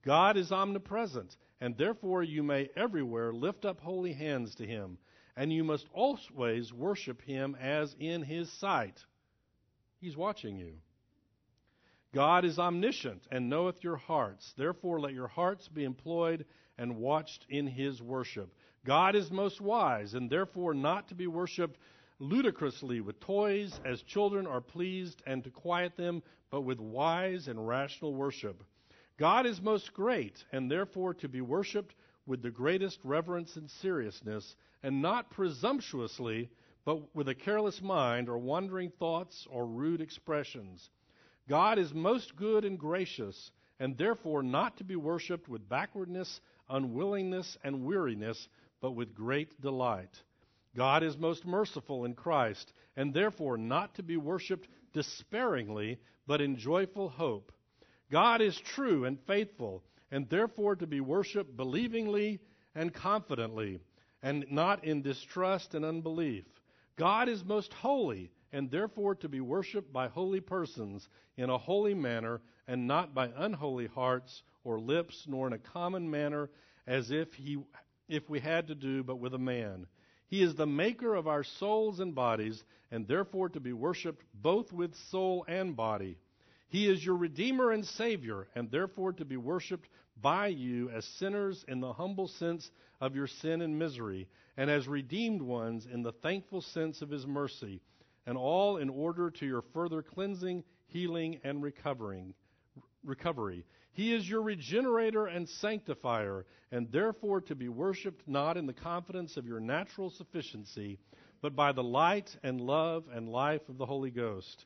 God 0.03 0.37
is 0.37 0.51
omnipresent, 0.51 1.35
and 1.59 1.75
therefore 1.75 2.21
you 2.21 2.43
may 2.43 2.69
everywhere 2.75 3.33
lift 3.33 3.65
up 3.65 3.79
holy 3.79 4.13
hands 4.13 4.53
to 4.57 4.67
him, 4.67 4.99
and 5.35 5.51
you 5.51 5.63
must 5.63 5.87
always 5.91 6.71
worship 6.71 7.23
him 7.23 7.57
as 7.59 7.95
in 7.99 8.21
his 8.21 8.51
sight. 8.51 9.03
He's 10.05 10.15
watching 10.15 10.55
you. 10.55 10.73
God 12.13 12.45
is 12.45 12.59
omniscient 12.59 13.23
and 13.31 13.49
knoweth 13.49 13.83
your 13.83 13.95
hearts. 13.95 14.53
Therefore, 14.55 14.99
let 14.99 15.13
your 15.13 15.27
hearts 15.27 15.67
be 15.67 15.83
employed 15.83 16.45
and 16.77 16.97
watched 16.97 17.47
in 17.49 17.65
his 17.65 18.03
worship. 18.03 18.53
God 18.85 19.15
is 19.15 19.31
most 19.31 19.59
wise, 19.59 20.13
and 20.13 20.29
therefore 20.29 20.75
not 20.75 21.07
to 21.07 21.15
be 21.15 21.25
worshipped 21.25 21.79
ludicrously 22.19 23.01
with 23.01 23.19
toys 23.19 23.79
as 23.83 24.03
children 24.03 24.45
are 24.45 24.61
pleased, 24.61 25.23
and 25.25 25.43
to 25.43 25.49
quiet 25.49 25.97
them, 25.97 26.21
but 26.51 26.61
with 26.61 26.79
wise 26.79 27.47
and 27.47 27.67
rational 27.67 28.13
worship. 28.13 28.63
God 29.17 29.47
is 29.47 29.59
most 29.59 29.91
great, 29.91 30.45
and 30.51 30.69
therefore 30.69 31.15
to 31.15 31.27
be 31.27 31.41
worshipped 31.41 31.95
with 32.27 32.43
the 32.43 32.51
greatest 32.51 32.99
reverence 33.03 33.55
and 33.55 33.71
seriousness, 33.71 34.55
and 34.83 35.01
not 35.01 35.31
presumptuously, 35.31 36.51
but 36.85 37.15
with 37.15 37.27
a 37.27 37.35
careless 37.35 37.81
mind, 37.81 38.29
or 38.29 38.37
wandering 38.37 38.91
thoughts, 38.91 39.47
or 39.49 39.65
rude 39.65 40.01
expressions. 40.01 40.89
God 41.49 41.79
is 41.79 41.93
most 41.93 42.35
good 42.35 42.63
and 42.63 42.77
gracious, 42.77 43.51
and 43.79 43.97
therefore 43.97 44.43
not 44.43 44.77
to 44.77 44.83
be 44.83 44.95
worshipped 44.95 45.49
with 45.49 45.67
backwardness, 45.67 46.39
unwillingness, 46.69 47.57
and 47.63 47.83
weariness, 47.83 48.47
but 48.81 48.91
with 48.91 49.15
great 49.15 49.59
delight. 49.61 50.21
God 50.75 51.03
is 51.03 51.17
most 51.17 51.45
merciful 51.45 52.05
in 52.05 52.13
Christ, 52.13 52.71
and 52.95 53.13
therefore 53.13 53.57
not 53.57 53.95
to 53.95 54.03
be 54.03 54.17
worshiped 54.17 54.67
despairingly, 54.93 55.99
but 56.27 56.41
in 56.41 56.57
joyful 56.57 57.09
hope. 57.09 57.51
God 58.11 58.41
is 58.41 58.57
true 58.57 59.05
and 59.05 59.19
faithful, 59.25 59.83
and 60.11 60.29
therefore 60.29 60.75
to 60.75 60.85
be 60.85 61.01
worshiped 61.01 61.57
believingly 61.57 62.39
and 62.75 62.93
confidently, 62.93 63.79
and 64.21 64.45
not 64.51 64.83
in 64.83 65.01
distrust 65.01 65.73
and 65.73 65.83
unbelief. 65.83 66.45
God 66.97 67.27
is 67.27 67.43
most 67.43 67.73
holy, 67.73 68.31
and 68.53 68.71
therefore 68.71 69.15
to 69.15 69.27
be 69.27 69.41
worshiped 69.41 69.91
by 69.91 70.07
holy 70.07 70.39
persons 70.39 71.07
in 71.35 71.49
a 71.49 71.57
holy 71.57 71.93
manner, 71.93 72.41
and 72.67 72.87
not 72.87 73.13
by 73.13 73.31
unholy 73.35 73.87
hearts 73.87 74.43
or 74.63 74.79
lips, 74.79 75.25
nor 75.27 75.47
in 75.47 75.53
a 75.53 75.57
common 75.57 76.09
manner, 76.09 76.49
as 76.87 77.11
if 77.11 77.33
he 77.33 77.57
if 78.07 78.29
we 78.29 78.39
had 78.39 78.67
to 78.67 78.75
do 78.75 79.03
but 79.03 79.19
with 79.19 79.33
a 79.33 79.39
man. 79.39 79.87
He 80.27 80.41
is 80.41 80.55
the 80.55 80.67
maker 80.67 81.15
of 81.15 81.27
our 81.27 81.43
souls 81.43 81.99
and 81.99 82.15
bodies, 82.15 82.63
and 82.91 83.07
therefore 83.07 83.49
to 83.49 83.59
be 83.59 83.73
worshipped 83.73 84.23
both 84.33 84.71
with 84.71 84.95
soul 84.95 85.43
and 85.47 85.75
body. 85.75 86.17
He 86.67 86.87
is 86.89 87.05
your 87.05 87.15
Redeemer 87.15 87.71
and 87.71 87.85
Savior, 87.85 88.47
and 88.55 88.69
therefore 88.71 89.13
to 89.13 89.25
be 89.25 89.37
worshipped 89.37 89.89
by 90.21 90.47
you 90.47 90.89
as 90.89 91.05
sinners 91.05 91.65
in 91.67 91.79
the 91.79 91.93
humble 91.93 92.27
sense 92.27 92.69
of 93.01 93.15
your 93.15 93.27
sin 93.27 93.61
and 93.61 93.77
misery, 93.77 94.27
and 94.57 94.69
as 94.69 94.87
redeemed 94.87 95.41
ones 95.41 95.87
in 95.91 96.01
the 96.01 96.11
thankful 96.11 96.61
sense 96.61 97.01
of 97.01 97.09
His 97.09 97.27
mercy, 97.27 97.81
and 98.25 98.37
all 98.37 98.77
in 98.77 98.89
order 98.89 99.29
to 99.29 99.45
your 99.45 99.63
further 99.73 100.01
cleansing, 100.01 100.63
healing, 100.87 101.39
and 101.43 101.61
recovering. 101.61 102.33
Recovery. 103.03 103.65
He 103.91 104.13
is 104.13 104.27
your 104.27 104.41
regenerator 104.41 105.27
and 105.27 105.47
sanctifier, 105.47 106.45
and 106.71 106.91
therefore 106.91 107.41
to 107.41 107.55
be 107.55 107.69
worshipped 107.69 108.27
not 108.27 108.57
in 108.57 108.65
the 108.65 108.73
confidence 108.73 109.37
of 109.37 109.45
your 109.45 109.59
natural 109.59 110.09
sufficiency, 110.09 110.97
but 111.41 111.55
by 111.55 111.71
the 111.71 111.83
light 111.83 112.35
and 112.43 112.59
love 112.59 113.05
and 113.13 113.29
life 113.29 113.61
of 113.69 113.77
the 113.77 113.85
Holy 113.85 114.11
Ghost. 114.11 114.65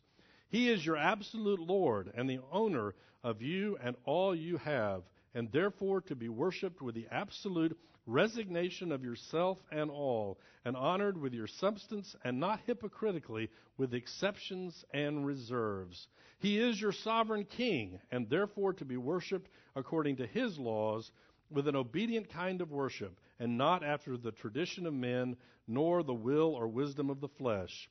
He 0.50 0.70
is 0.70 0.86
your 0.86 0.97
absolute 0.97 1.60
Lord 1.60 2.12
and 2.16 2.30
the 2.30 2.39
owner 2.52 2.95
of 3.24 3.41
you 3.41 3.78
and 3.84 3.95
all 4.06 4.34
you 4.34 4.58
have, 4.58 5.04
and 5.34 5.51
therefore 5.51 6.01
to 6.01 6.15
be 6.15 6.30
worshipped 6.30 6.82
with 6.82 6.95
the 6.95 7.07
absolute 7.11 7.77
resignation 8.05 8.91
of 8.91 9.03
yourself 9.03 9.57
and 9.71 9.91
all, 9.91 10.39
and 10.65 10.75
honored 10.75 11.17
with 11.17 11.34
your 11.34 11.47
substance, 11.47 12.15
and 12.23 12.39
not 12.39 12.59
hypocritically 12.65 13.49
with 13.77 13.93
exceptions 13.93 14.84
and 14.93 15.25
reserves. 15.25 16.07
He 16.39 16.57
is 16.57 16.82
your 16.82 16.91
sovereign 16.91 17.45
king, 17.45 17.99
and 18.11 18.30
therefore 18.30 18.73
to 18.73 18.86
be 18.86 18.97
worshipped 18.97 19.49
according 19.75 20.17
to 20.17 20.27
his 20.27 20.57
laws, 20.57 21.11
with 21.51 21.67
an 21.67 21.75
obedient 21.75 22.30
kind 22.30 22.61
of 22.61 22.71
worship, 22.71 23.19
and 23.39 23.57
not 23.57 23.84
after 23.84 24.17
the 24.17 24.32
tradition 24.32 24.86
of 24.86 24.93
men, 24.93 25.36
nor 25.67 26.03
the 26.03 26.13
will 26.13 26.55
or 26.55 26.67
wisdom 26.67 27.09
of 27.09 27.21
the 27.21 27.27
flesh. 27.27 27.89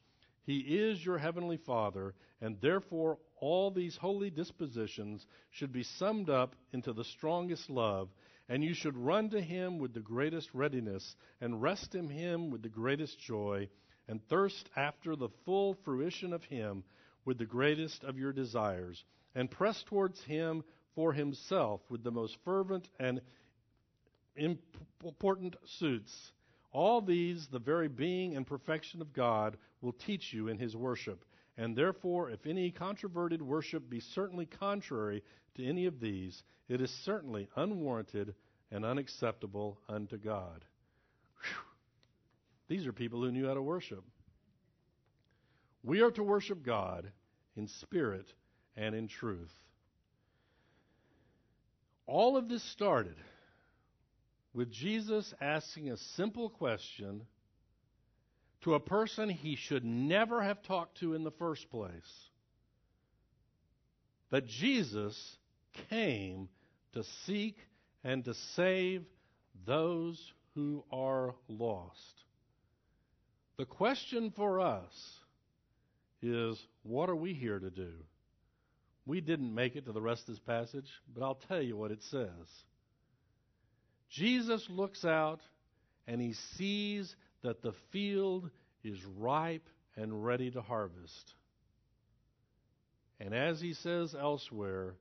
He 0.48 0.60
is 0.60 1.04
your 1.04 1.18
heavenly 1.18 1.58
Father, 1.58 2.14
and 2.40 2.58
therefore 2.62 3.18
all 3.36 3.70
these 3.70 3.98
holy 3.98 4.30
dispositions 4.30 5.26
should 5.50 5.72
be 5.72 5.82
summed 5.82 6.30
up 6.30 6.56
into 6.72 6.94
the 6.94 7.04
strongest 7.04 7.68
love, 7.68 8.08
and 8.48 8.64
you 8.64 8.72
should 8.72 8.96
run 8.96 9.28
to 9.28 9.42
him 9.42 9.78
with 9.78 9.92
the 9.92 10.00
greatest 10.00 10.48
readiness, 10.54 11.16
and 11.42 11.60
rest 11.60 11.94
in 11.94 12.08
him 12.08 12.48
with 12.48 12.62
the 12.62 12.70
greatest 12.70 13.20
joy, 13.20 13.68
and 14.08 14.26
thirst 14.28 14.70
after 14.74 15.14
the 15.16 15.28
full 15.44 15.74
fruition 15.84 16.32
of 16.32 16.42
him 16.44 16.82
with 17.26 17.36
the 17.36 17.44
greatest 17.44 18.02
of 18.02 18.16
your 18.18 18.32
desires, 18.32 19.04
and 19.34 19.50
press 19.50 19.82
towards 19.82 20.24
him 20.24 20.64
for 20.94 21.12
himself 21.12 21.82
with 21.90 22.02
the 22.02 22.10
most 22.10 22.38
fervent 22.46 22.88
and 22.98 23.20
important 24.34 25.56
suits. 25.66 26.32
All 26.78 27.00
these, 27.00 27.48
the 27.48 27.58
very 27.58 27.88
being 27.88 28.36
and 28.36 28.46
perfection 28.46 29.02
of 29.02 29.12
God, 29.12 29.56
will 29.80 29.94
teach 29.94 30.32
you 30.32 30.46
in 30.46 30.58
his 30.58 30.76
worship. 30.76 31.24
And 31.56 31.74
therefore, 31.74 32.30
if 32.30 32.46
any 32.46 32.70
controverted 32.70 33.42
worship 33.42 33.90
be 33.90 33.98
certainly 33.98 34.46
contrary 34.46 35.24
to 35.56 35.66
any 35.66 35.86
of 35.86 35.98
these, 35.98 36.40
it 36.68 36.80
is 36.80 36.92
certainly 37.04 37.48
unwarranted 37.56 38.32
and 38.70 38.84
unacceptable 38.84 39.80
unto 39.88 40.18
God. 40.18 40.64
Whew. 41.42 41.64
These 42.68 42.86
are 42.86 42.92
people 42.92 43.22
who 43.22 43.32
knew 43.32 43.48
how 43.48 43.54
to 43.54 43.62
worship. 43.62 44.04
We 45.82 46.00
are 46.02 46.12
to 46.12 46.22
worship 46.22 46.62
God 46.62 47.10
in 47.56 47.66
spirit 47.66 48.32
and 48.76 48.94
in 48.94 49.08
truth. 49.08 49.52
All 52.06 52.36
of 52.36 52.48
this 52.48 52.62
started 52.70 53.16
with 54.58 54.72
Jesus 54.72 55.32
asking 55.40 55.88
a 55.88 55.96
simple 56.16 56.50
question 56.50 57.22
to 58.62 58.74
a 58.74 58.80
person 58.80 59.28
he 59.30 59.54
should 59.54 59.84
never 59.84 60.42
have 60.42 60.60
talked 60.64 60.98
to 60.98 61.14
in 61.14 61.22
the 61.22 61.30
first 61.30 61.70
place. 61.70 62.28
That 64.32 64.48
Jesus 64.48 65.36
came 65.88 66.48
to 66.94 67.04
seek 67.24 67.56
and 68.02 68.24
to 68.24 68.34
save 68.56 69.04
those 69.64 70.20
who 70.56 70.82
are 70.90 71.36
lost. 71.46 72.24
The 73.58 73.64
question 73.64 74.32
for 74.34 74.58
us 74.58 75.20
is 76.20 76.60
what 76.82 77.08
are 77.08 77.14
we 77.14 77.32
here 77.32 77.60
to 77.60 77.70
do? 77.70 77.92
We 79.06 79.20
didn't 79.20 79.54
make 79.54 79.76
it 79.76 79.84
to 79.84 79.92
the 79.92 80.02
rest 80.02 80.22
of 80.22 80.34
this 80.34 80.40
passage, 80.40 80.90
but 81.14 81.22
I'll 81.22 81.40
tell 81.46 81.62
you 81.62 81.76
what 81.76 81.92
it 81.92 82.02
says. 82.10 82.64
Jesus 84.10 84.66
looks 84.70 85.04
out 85.04 85.40
and 86.06 86.20
he 86.20 86.34
sees 86.56 87.14
that 87.42 87.62
the 87.62 87.74
field 87.92 88.50
is 88.82 88.98
ripe 89.18 89.68
and 89.96 90.24
ready 90.24 90.50
to 90.50 90.62
harvest. 90.62 91.34
And 93.20 93.34
as 93.34 93.60
he 93.60 93.74
says 93.74 94.14
elsewhere, 94.18 94.94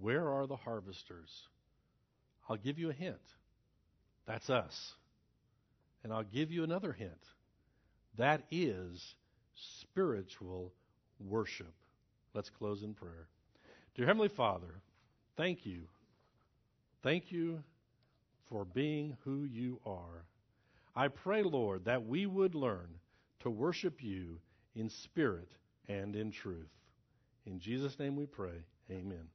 where 0.00 0.28
are 0.28 0.46
the 0.46 0.56
harvesters? 0.56 1.30
I'll 2.48 2.56
give 2.56 2.78
you 2.78 2.90
a 2.90 2.94
hint. 2.94 3.16
That's 4.26 4.50
us. 4.50 4.92
And 6.02 6.12
I'll 6.12 6.24
give 6.24 6.50
you 6.50 6.64
another 6.64 6.92
hint. 6.92 7.12
That 8.18 8.42
is 8.50 9.14
spiritual 9.80 10.72
worship. 11.18 11.72
Let's 12.34 12.50
close 12.50 12.82
in 12.82 12.94
prayer. 12.94 13.28
Dear 13.94 14.06
Heavenly 14.06 14.28
Father, 14.28 14.82
thank 15.36 15.64
you. 15.64 15.82
Thank 17.02 17.30
you 17.30 17.62
for 18.48 18.64
being 18.64 19.16
who 19.24 19.44
you 19.44 19.80
are. 19.84 20.24
I 20.96 21.08
pray, 21.08 21.42
Lord, 21.42 21.84
that 21.86 22.06
we 22.06 22.26
would 22.26 22.54
learn 22.54 22.88
to 23.40 23.50
worship 23.50 24.02
you 24.02 24.40
in 24.74 24.88
spirit 24.88 25.50
and 25.88 26.14
in 26.14 26.30
truth. 26.30 26.70
In 27.46 27.58
Jesus' 27.58 27.98
name 27.98 28.16
we 28.16 28.26
pray. 28.26 28.64
Amen. 28.90 29.28